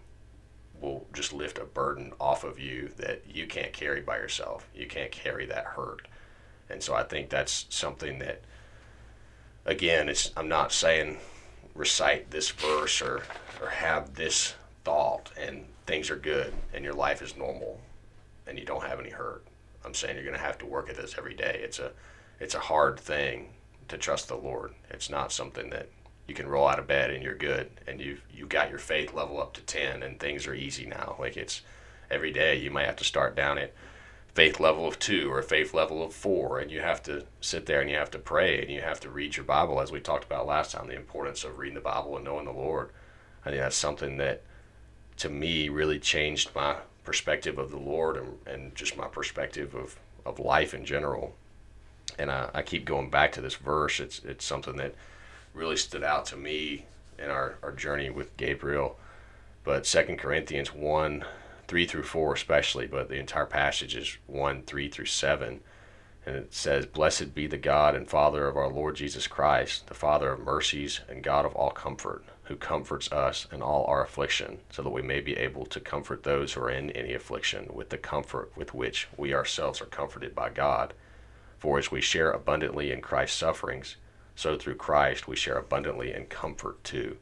will 0.82 1.06
just 1.14 1.34
lift 1.34 1.58
a 1.58 1.66
burden 1.66 2.14
off 2.20 2.44
of 2.44 2.60
you 2.60 2.92
that 2.98 3.22
you 3.28 3.46
can't 3.46 3.74
carry 3.74 4.02
by 4.02 4.18
yourself. 4.18 4.68
You 4.74 4.88
can't 4.88 5.12
carry 5.12 5.46
that 5.48 5.66
hurt. 5.66 6.08
And 6.70 6.82
so 6.82 6.94
I 6.94 7.04
think 7.04 7.30
that's 7.30 7.66
something 7.70 8.20
that 8.20 8.42
again, 9.66 10.10
it's 10.10 10.32
I'm 10.38 10.48
not 10.48 10.72
saying 10.72 11.18
recite 11.76 12.32
this 12.32 12.50
verse 12.50 13.02
or 13.02 13.24
or 13.62 13.70
have 13.70 14.16
this 14.16 14.56
thought 14.84 15.32
and 15.38 15.66
things 15.86 16.10
are 16.10 16.16
good 16.16 16.54
and 16.74 16.84
your 16.84 16.94
life 16.94 17.22
is 17.22 17.38
normal 17.38 17.80
and 18.48 18.58
you 18.58 18.66
don't 18.66 18.84
have 18.84 19.00
any 19.00 19.10
hurt. 19.10 19.46
I'm 19.86 19.94
saying 19.94 20.16
you're 20.16 20.26
going 20.26 20.38
to 20.38 20.44
have 20.44 20.58
to 20.60 20.66
work 20.66 20.90
at 20.90 20.98
this 20.98 21.16
every 21.18 21.34
day. 21.36 21.62
It's 21.64 21.80
a 21.80 21.92
it's 22.40 22.56
a 22.56 22.60
hard 22.60 23.00
thing 23.00 23.50
to 23.90 23.98
trust 23.98 24.28
the 24.28 24.36
Lord. 24.36 24.74
It's 24.90 25.10
not 25.10 25.32
something 25.32 25.70
that 25.70 25.90
you 26.28 26.36
can 26.36 26.48
roll 26.48 26.68
out 26.68 26.80
of 26.80 26.88
bed 26.88 27.10
and 27.10 27.24
you're 27.24 27.36
good 27.36 27.70
and 27.88 28.00
you 28.00 28.20
you 28.32 28.46
got 28.46 28.70
your 28.70 28.80
faith 28.80 29.14
level 29.14 29.42
up 29.42 29.54
to 29.54 29.62
10 29.62 30.04
and 30.04 30.20
things 30.20 30.48
are 30.48 30.54
easy 30.54 30.86
now. 30.86 31.16
Like 31.20 31.36
it's 31.36 31.62
every 32.10 32.32
day 32.32 32.56
you 32.56 32.72
might 32.72 32.86
have 32.86 32.96
to 32.98 33.04
start 33.04 33.36
down 33.36 33.58
at 33.58 33.74
faith 34.36 34.60
level 34.60 34.88
of 34.88 35.00
2 35.00 35.32
or 35.32 35.42
faith 35.42 35.74
level 35.74 36.04
of 36.04 36.14
4 36.14 36.60
and 36.60 36.72
you 36.72 36.82
have 36.82 37.02
to 37.04 37.26
sit 37.42 37.66
there 37.66 37.82
and 37.82 37.90
you 37.90 37.98
have 37.98 38.12
to 38.12 38.20
pray 38.20 38.62
and 38.62 38.70
you 38.70 38.82
have 38.82 39.00
to 39.02 39.10
read 39.10 39.36
your 39.36 39.44
Bible 39.44 39.82
as 39.82 39.92
we 39.92 40.00
talked 40.00 40.24
about 40.24 40.46
last 40.46 40.72
time 40.72 40.88
the 40.88 40.96
importance 40.96 41.44
of 41.44 41.58
reading 41.58 41.76
the 41.76 41.82
Bible 41.82 42.16
and 42.16 42.26
knowing 42.26 42.46
the 42.46 42.52
Lord. 42.52 42.92
I 43.44 43.50
think 43.50 43.62
that's 43.62 43.76
something 43.76 44.18
that 44.18 44.44
to 45.18 45.30
me 45.30 45.68
really 45.70 46.00
changed 46.00 46.52
my 46.56 46.78
perspective 47.04 47.58
of 47.58 47.72
the 47.72 47.80
Lord 47.80 48.18
and, 48.18 48.38
and 48.46 48.76
just 48.76 48.96
my 48.96 49.08
perspective 49.08 49.74
of, 49.74 50.00
of 50.26 50.40
life 50.40 50.74
in 50.76 50.86
general. 50.86 51.36
And 52.18 52.32
I, 52.32 52.50
I 52.54 52.62
keep 52.62 52.86
going 52.86 53.10
back 53.10 53.32
to 53.34 53.42
this 53.42 53.56
verse. 53.56 54.00
It's 54.00 54.20
it's 54.20 54.46
something 54.46 54.78
that 54.78 54.96
really 55.54 55.78
stood 55.78 56.04
out 56.04 56.26
to 56.28 56.38
me 56.38 56.86
in 57.18 57.30
our, 57.30 57.58
our 57.62 57.72
journey 57.72 58.10
with 58.10 58.38
Gabriel. 58.38 58.98
But 59.64 59.86
Second 59.86 60.18
Corinthians 60.18 60.74
1, 60.74 61.26
3 61.68 61.86
through 61.86 62.04
4 62.04 62.34
especially, 62.34 62.88
but 62.88 63.10
the 63.10 63.20
entire 63.20 63.46
passage 63.46 63.96
is 63.96 64.18
1, 64.28 64.64
3 64.64 64.90
through 64.90 65.06
7. 65.06 65.60
And 66.26 66.36
it 66.36 66.54
says, 66.54 66.86
Blessed 66.86 67.34
be 67.36 67.48
the 67.48 67.58
God 67.58 67.96
and 67.96 68.08
Father 68.08 68.48
of 68.48 68.58
our 68.58 68.70
Lord 68.70 68.96
Jesus 68.96 69.28
Christ, 69.28 69.88
the 69.88 69.94
Father 69.94 70.32
of 70.32 70.40
mercies 70.40 71.02
and 71.10 71.24
God 71.24 71.46
of 71.46 71.56
all 71.56 71.72
comfort 71.72 72.24
who 72.50 72.56
comforts 72.56 73.12
us 73.12 73.48
in 73.52 73.62
all 73.62 73.86
our 73.86 74.04
affliction, 74.04 74.58
so 74.72 74.82
that 74.82 74.90
we 74.90 75.04
may 75.04 75.22
be 75.22 75.38
able 75.38 75.68
to 75.68 75.80
comfort 75.80 76.24
those 76.24 76.54
who 76.54 76.62
are 76.62 76.70
in 76.72 76.90
any 76.92 77.14
affliction 77.14 77.68
with 77.72 77.90
the 77.90 77.98
comfort 77.98 78.52
with 78.56 78.74
which 78.74 79.08
we 79.16 79.36
ourselves 79.36 79.80
are 79.80 79.86
comforted 79.86 80.34
by 80.34 80.50
God. 80.50 80.96
For 81.60 81.78
as 81.78 81.92
we 81.92 82.02
share 82.02 82.32
abundantly 82.32 82.92
in 82.92 83.02
Christ's 83.02 83.38
sufferings, 83.38 83.98
so 84.36 84.58
through 84.58 84.76
Christ 84.76 85.28
we 85.28 85.36
share 85.36 85.58
abundantly 85.58 86.14
in 86.14 86.26
comfort 86.26 86.84
too. 86.84 87.18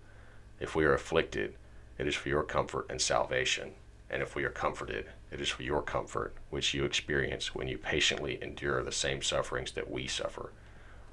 If 0.59 0.75
we 0.75 0.85
are 0.85 0.93
afflicted, 0.93 1.55
it 1.97 2.07
is 2.07 2.15
for 2.15 2.29
your 2.29 2.43
comfort 2.43 2.85
and 2.89 3.01
salvation. 3.01 3.71
And 4.09 4.21
if 4.21 4.35
we 4.35 4.43
are 4.45 4.49
comforted, 4.49 5.07
it 5.31 5.41
is 5.41 5.49
for 5.49 5.63
your 5.63 5.81
comfort, 5.81 6.35
which 6.49 6.73
you 6.73 6.85
experience 6.85 7.53
when 7.53 7.67
you 7.67 7.77
patiently 7.77 8.41
endure 8.41 8.83
the 8.83 8.91
same 8.91 9.21
sufferings 9.21 9.71
that 9.73 9.91
we 9.91 10.07
suffer. 10.07 10.51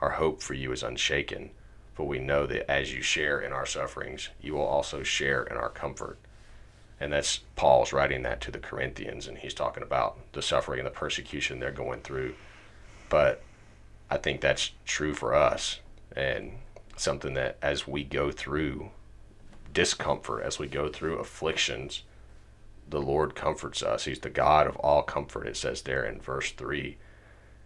Our 0.01 0.11
hope 0.11 0.43
for 0.43 0.55
you 0.55 0.71
is 0.71 0.83
unshaken 0.83 1.51
for 1.95 2.07
we 2.07 2.19
know 2.19 2.47
that 2.47 2.71
as 2.71 2.93
you 2.93 3.03
share 3.03 3.41
in 3.41 3.53
our 3.53 3.65
sufferings, 3.65 4.29
you 4.41 4.55
will 4.55 4.67
also 4.67 5.03
share 5.03 5.45
in 5.45 5.57
our 5.57 5.71
comfort. 5.71 6.19
And 7.01 7.13
that's 7.13 7.41
Paul's 7.57 7.93
writing 7.93 8.23
that 8.23 8.41
to 8.43 8.51
the 8.51 8.59
Corinthians, 8.59 9.29
and 9.29 9.39
he's 9.39 9.55
talking 9.55 9.83
about 9.83 10.19
the 10.33 10.43
suffering 10.43 10.81
and 10.81 10.87
the 10.87 10.93
persecution 10.93 11.61
they're 11.61 11.71
going 11.71 12.01
through. 12.01 12.35
But 13.15 13.45
I 14.11 14.17
think 14.17 14.41
that's 14.41 14.73
true 14.85 15.15
for 15.15 15.37
us, 15.37 15.79
and 16.17 16.55
something 16.97 17.35
that 17.35 17.59
as 17.63 17.87
we 17.87 18.03
go 18.03 18.33
through 18.33 18.91
discomfort, 19.73 20.43
as 20.43 20.59
we 20.59 20.67
go 20.67 20.89
through 20.89 21.21
afflictions, 21.21 22.03
the 22.91 23.01
Lord 23.01 23.37
comforts 23.37 23.85
us. 23.85 24.07
He's 24.07 24.19
the 24.19 24.31
God 24.31 24.67
of 24.67 24.75
all 24.79 25.05
comfort, 25.05 25.47
it 25.47 25.57
says 25.57 25.83
there 25.83 26.05
in 26.05 26.21
verse 26.21 26.51
3. 26.51 26.97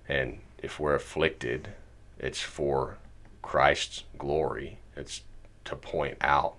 And 0.06 0.40
if 0.58 0.78
we're 0.78 0.96
afflicted, 0.96 1.70
it's 2.18 2.42
for 2.42 2.98
Christ's 3.40 4.04
glory. 4.18 4.80
It's 4.98 5.22
to 5.64 5.76
point 5.76 6.18
out 6.20 6.56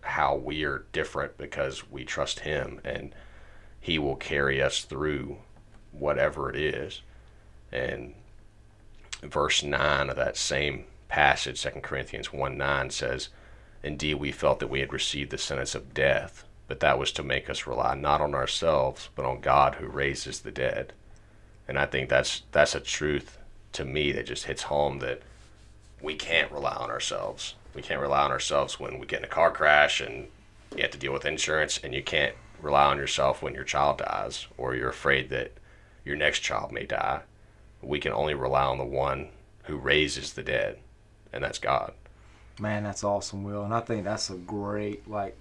how 0.00 0.34
we 0.34 0.64
are 0.64 0.86
different 0.90 1.38
because 1.38 1.88
we 1.88 2.04
trust 2.04 2.40
Him 2.40 2.80
and 2.84 3.14
He 3.80 3.96
will 3.96 4.16
carry 4.16 4.60
us 4.60 4.82
through 4.82 5.36
whatever 5.92 6.50
it 6.50 6.56
is. 6.56 7.02
And 7.70 8.14
verse 9.24 9.62
9 9.62 10.10
of 10.10 10.16
that 10.16 10.36
same 10.36 10.84
passage, 11.08 11.62
2 11.62 11.80
Corinthians 11.80 12.32
1 12.32 12.56
9 12.56 12.90
says, 12.90 13.28
Indeed, 13.82 14.14
we 14.14 14.32
felt 14.32 14.60
that 14.60 14.70
we 14.70 14.80
had 14.80 14.92
received 14.92 15.30
the 15.30 15.38
sentence 15.38 15.74
of 15.74 15.94
death, 15.94 16.44
but 16.68 16.80
that 16.80 16.98
was 16.98 17.12
to 17.12 17.22
make 17.22 17.50
us 17.50 17.66
rely 17.66 17.94
not 17.94 18.20
on 18.20 18.34
ourselves, 18.34 19.10
but 19.14 19.26
on 19.26 19.40
God 19.40 19.76
who 19.76 19.86
raises 19.86 20.40
the 20.40 20.50
dead. 20.50 20.92
And 21.68 21.78
I 21.78 21.86
think 21.86 22.08
that's 22.08 22.42
that's 22.52 22.74
a 22.74 22.80
truth 22.80 23.38
to 23.72 23.84
me 23.84 24.12
that 24.12 24.26
just 24.26 24.44
hits 24.44 24.64
home 24.64 25.00
that 25.00 25.22
we 26.00 26.14
can't 26.14 26.52
rely 26.52 26.74
on 26.74 26.90
ourselves. 26.90 27.54
We 27.74 27.82
can't 27.82 28.00
rely 28.00 28.22
on 28.22 28.30
ourselves 28.30 28.78
when 28.78 28.98
we 28.98 29.06
get 29.06 29.20
in 29.20 29.24
a 29.24 29.28
car 29.28 29.50
crash 29.50 30.00
and 30.00 30.28
you 30.74 30.82
have 30.82 30.90
to 30.90 30.98
deal 30.98 31.12
with 31.12 31.24
insurance, 31.24 31.78
and 31.82 31.94
you 31.94 32.02
can't 32.02 32.34
rely 32.60 32.86
on 32.86 32.96
yourself 32.96 33.42
when 33.42 33.54
your 33.54 33.64
child 33.64 33.98
dies 33.98 34.46
or 34.56 34.74
you're 34.74 34.88
afraid 34.88 35.30
that 35.30 35.52
your 36.04 36.16
next 36.16 36.40
child 36.40 36.72
may 36.72 36.84
die. 36.84 37.20
We 37.86 38.00
can 38.00 38.12
only 38.12 38.34
rely 38.34 38.64
on 38.64 38.78
the 38.78 38.84
one 38.84 39.28
who 39.64 39.76
raises 39.76 40.32
the 40.32 40.42
dead, 40.42 40.78
and 41.32 41.42
that's 41.42 41.58
God. 41.58 41.92
Man, 42.60 42.84
that's 42.84 43.04
awesome, 43.04 43.42
Will. 43.42 43.64
And 43.64 43.74
I 43.74 43.80
think 43.80 44.04
that's 44.04 44.30
a 44.30 44.34
great, 44.34 45.08
like, 45.08 45.36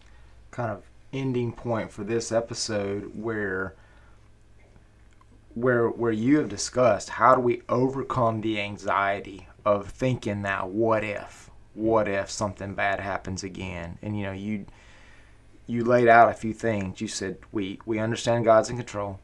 kind 0.52 0.72
of 0.72 0.84
ending 1.12 1.52
point 1.52 1.92
for 1.92 2.04
this 2.04 2.32
episode 2.32 3.12
where 3.16 3.76
where 5.54 5.88
where 5.88 6.12
you 6.12 6.38
have 6.38 6.50
discussed 6.50 7.10
how 7.10 7.36
do 7.36 7.42
we 7.42 7.62
overcome 7.70 8.42
the 8.42 8.60
anxiety 8.60 9.48
of 9.66 9.90
thinking 9.90 10.42
that 10.42 10.68
what 10.70 11.04
if 11.04 11.52
what 11.76 12.08
if 12.08 12.30
something 12.30 12.74
bad 12.74 13.00
happens 13.00 13.44
again 13.44 13.98
and 14.02 14.18
you 14.18 14.24
know 14.24 14.32
you 14.32 14.66
you 15.68 15.84
laid 15.84 16.08
out 16.08 16.30
a 16.30 16.34
few 16.34 16.54
things 16.54 17.00
you 17.00 17.08
said 17.08 17.38
we 17.52 17.80
we 17.86 18.00
understand 18.00 18.44
god's 18.44 18.70
in 18.70 18.78
control 18.78 19.20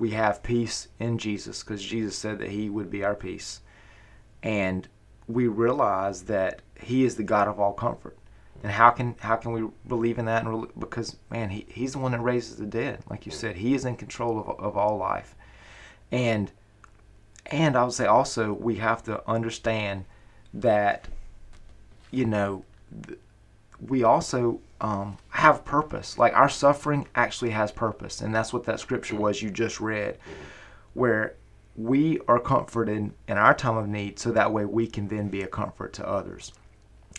we 0.00 0.10
have 0.12 0.42
peace 0.42 0.88
in 0.98 1.18
jesus 1.18 1.62
because 1.62 1.84
jesus 1.84 2.16
said 2.16 2.38
that 2.38 2.48
he 2.48 2.68
would 2.68 2.90
be 2.90 3.04
our 3.04 3.14
peace. 3.14 3.60
And 4.42 4.88
we 5.28 5.46
realize 5.46 6.22
that 6.22 6.62
he 6.80 7.04
is 7.04 7.14
the 7.14 7.22
god 7.22 7.46
of 7.46 7.60
all 7.60 7.74
comfort. 7.74 8.16
And 8.62 8.72
how 8.72 8.90
can 8.90 9.14
how 9.20 9.36
can 9.36 9.52
we 9.52 9.68
believe 9.86 10.18
in 10.18 10.24
that 10.24 10.44
and 10.44 10.66
because 10.78 11.16
man 11.30 11.50
he, 11.50 11.66
he's 11.68 11.92
the 11.92 11.98
one 11.98 12.12
that 12.12 12.20
raises 12.20 12.56
the 12.56 12.66
dead 12.66 13.04
like 13.08 13.26
you 13.26 13.32
said. 13.32 13.56
He 13.56 13.74
is 13.74 13.84
in 13.84 13.96
control 13.96 14.40
of, 14.40 14.58
of 14.58 14.76
all 14.76 14.96
life. 14.96 15.36
And 16.10 16.50
and 17.46 17.76
I 17.76 17.84
would 17.84 17.92
say 17.92 18.06
also 18.06 18.54
we 18.54 18.76
have 18.76 19.02
to 19.04 19.22
understand 19.28 20.06
that 20.54 21.08
you 22.10 22.24
know 22.24 22.64
we 23.86 24.02
also 24.02 24.60
um, 24.80 25.18
have 25.30 25.64
purpose. 25.64 26.18
Like 26.18 26.34
our 26.34 26.48
suffering 26.48 27.06
actually 27.14 27.50
has 27.50 27.70
purpose, 27.70 28.20
and 28.20 28.34
that's 28.34 28.52
what 28.52 28.64
that 28.64 28.80
scripture 28.80 29.16
was 29.16 29.42
you 29.42 29.50
just 29.50 29.80
read, 29.80 30.18
where 30.94 31.36
we 31.76 32.18
are 32.28 32.40
comforted 32.40 33.12
in 33.28 33.36
our 33.36 33.54
time 33.54 33.76
of 33.76 33.88
need, 33.88 34.18
so 34.18 34.32
that 34.32 34.52
way 34.52 34.64
we 34.64 34.86
can 34.86 35.08
then 35.08 35.28
be 35.28 35.42
a 35.42 35.46
comfort 35.46 35.92
to 35.94 36.08
others. 36.08 36.52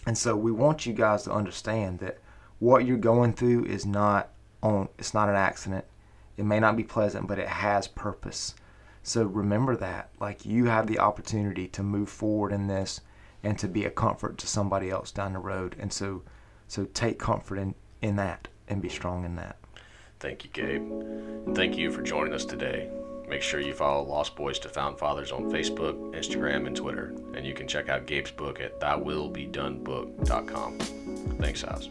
And 0.05 0.17
so 0.17 0.35
we 0.35 0.51
want 0.51 0.85
you 0.85 0.93
guys 0.93 1.23
to 1.23 1.31
understand 1.31 1.99
that 1.99 2.17
what 2.59 2.85
you're 2.85 2.97
going 2.97 3.33
through 3.33 3.65
is 3.65 3.85
not 3.85 4.29
on. 4.61 4.89
It's 4.97 5.13
not 5.13 5.29
an 5.29 5.35
accident. 5.35 5.85
It 6.37 6.45
may 6.45 6.59
not 6.59 6.75
be 6.75 6.83
pleasant, 6.83 7.27
but 7.27 7.39
it 7.39 7.47
has 7.47 7.87
purpose. 7.87 8.55
So 9.03 9.25
remember 9.25 9.75
that. 9.77 10.09
Like 10.19 10.45
you 10.45 10.65
have 10.65 10.87
the 10.87 10.99
opportunity 10.99 11.67
to 11.69 11.83
move 11.83 12.09
forward 12.09 12.51
in 12.51 12.67
this 12.67 13.01
and 13.43 13.57
to 13.59 13.67
be 13.67 13.85
a 13.85 13.89
comfort 13.89 14.37
to 14.39 14.47
somebody 14.47 14.89
else 14.89 15.11
down 15.11 15.33
the 15.33 15.39
road. 15.39 15.75
And 15.79 15.91
so 15.91 16.21
so 16.71 16.85
take 16.93 17.19
comfort 17.19 17.57
in, 17.57 17.75
in 18.01 18.15
that 18.15 18.47
and 18.69 18.81
be 18.81 18.87
strong 18.87 19.25
in 19.25 19.35
that. 19.35 19.57
Thank 20.21 20.45
you, 20.45 20.49
Gabe. 20.53 21.53
Thank 21.53 21.77
you 21.77 21.91
for 21.91 22.01
joining 22.01 22.33
us 22.33 22.45
today. 22.45 22.89
Make 23.27 23.41
sure 23.41 23.59
you 23.59 23.73
follow 23.73 24.03
Lost 24.03 24.37
Boys 24.37 24.57
to 24.59 24.69
Found 24.69 24.97
Fathers 24.97 25.33
on 25.33 25.51
Facebook, 25.51 26.15
Instagram, 26.15 26.67
and 26.67 26.75
Twitter. 26.75 27.13
And 27.35 27.45
you 27.45 27.53
can 27.53 27.67
check 27.67 27.89
out 27.89 28.07
Gabe's 28.07 28.31
book 28.31 28.61
at 28.61 28.79
thywillbedonebook.com. 28.79 30.79
Thanks, 31.41 31.61
House. 31.61 31.89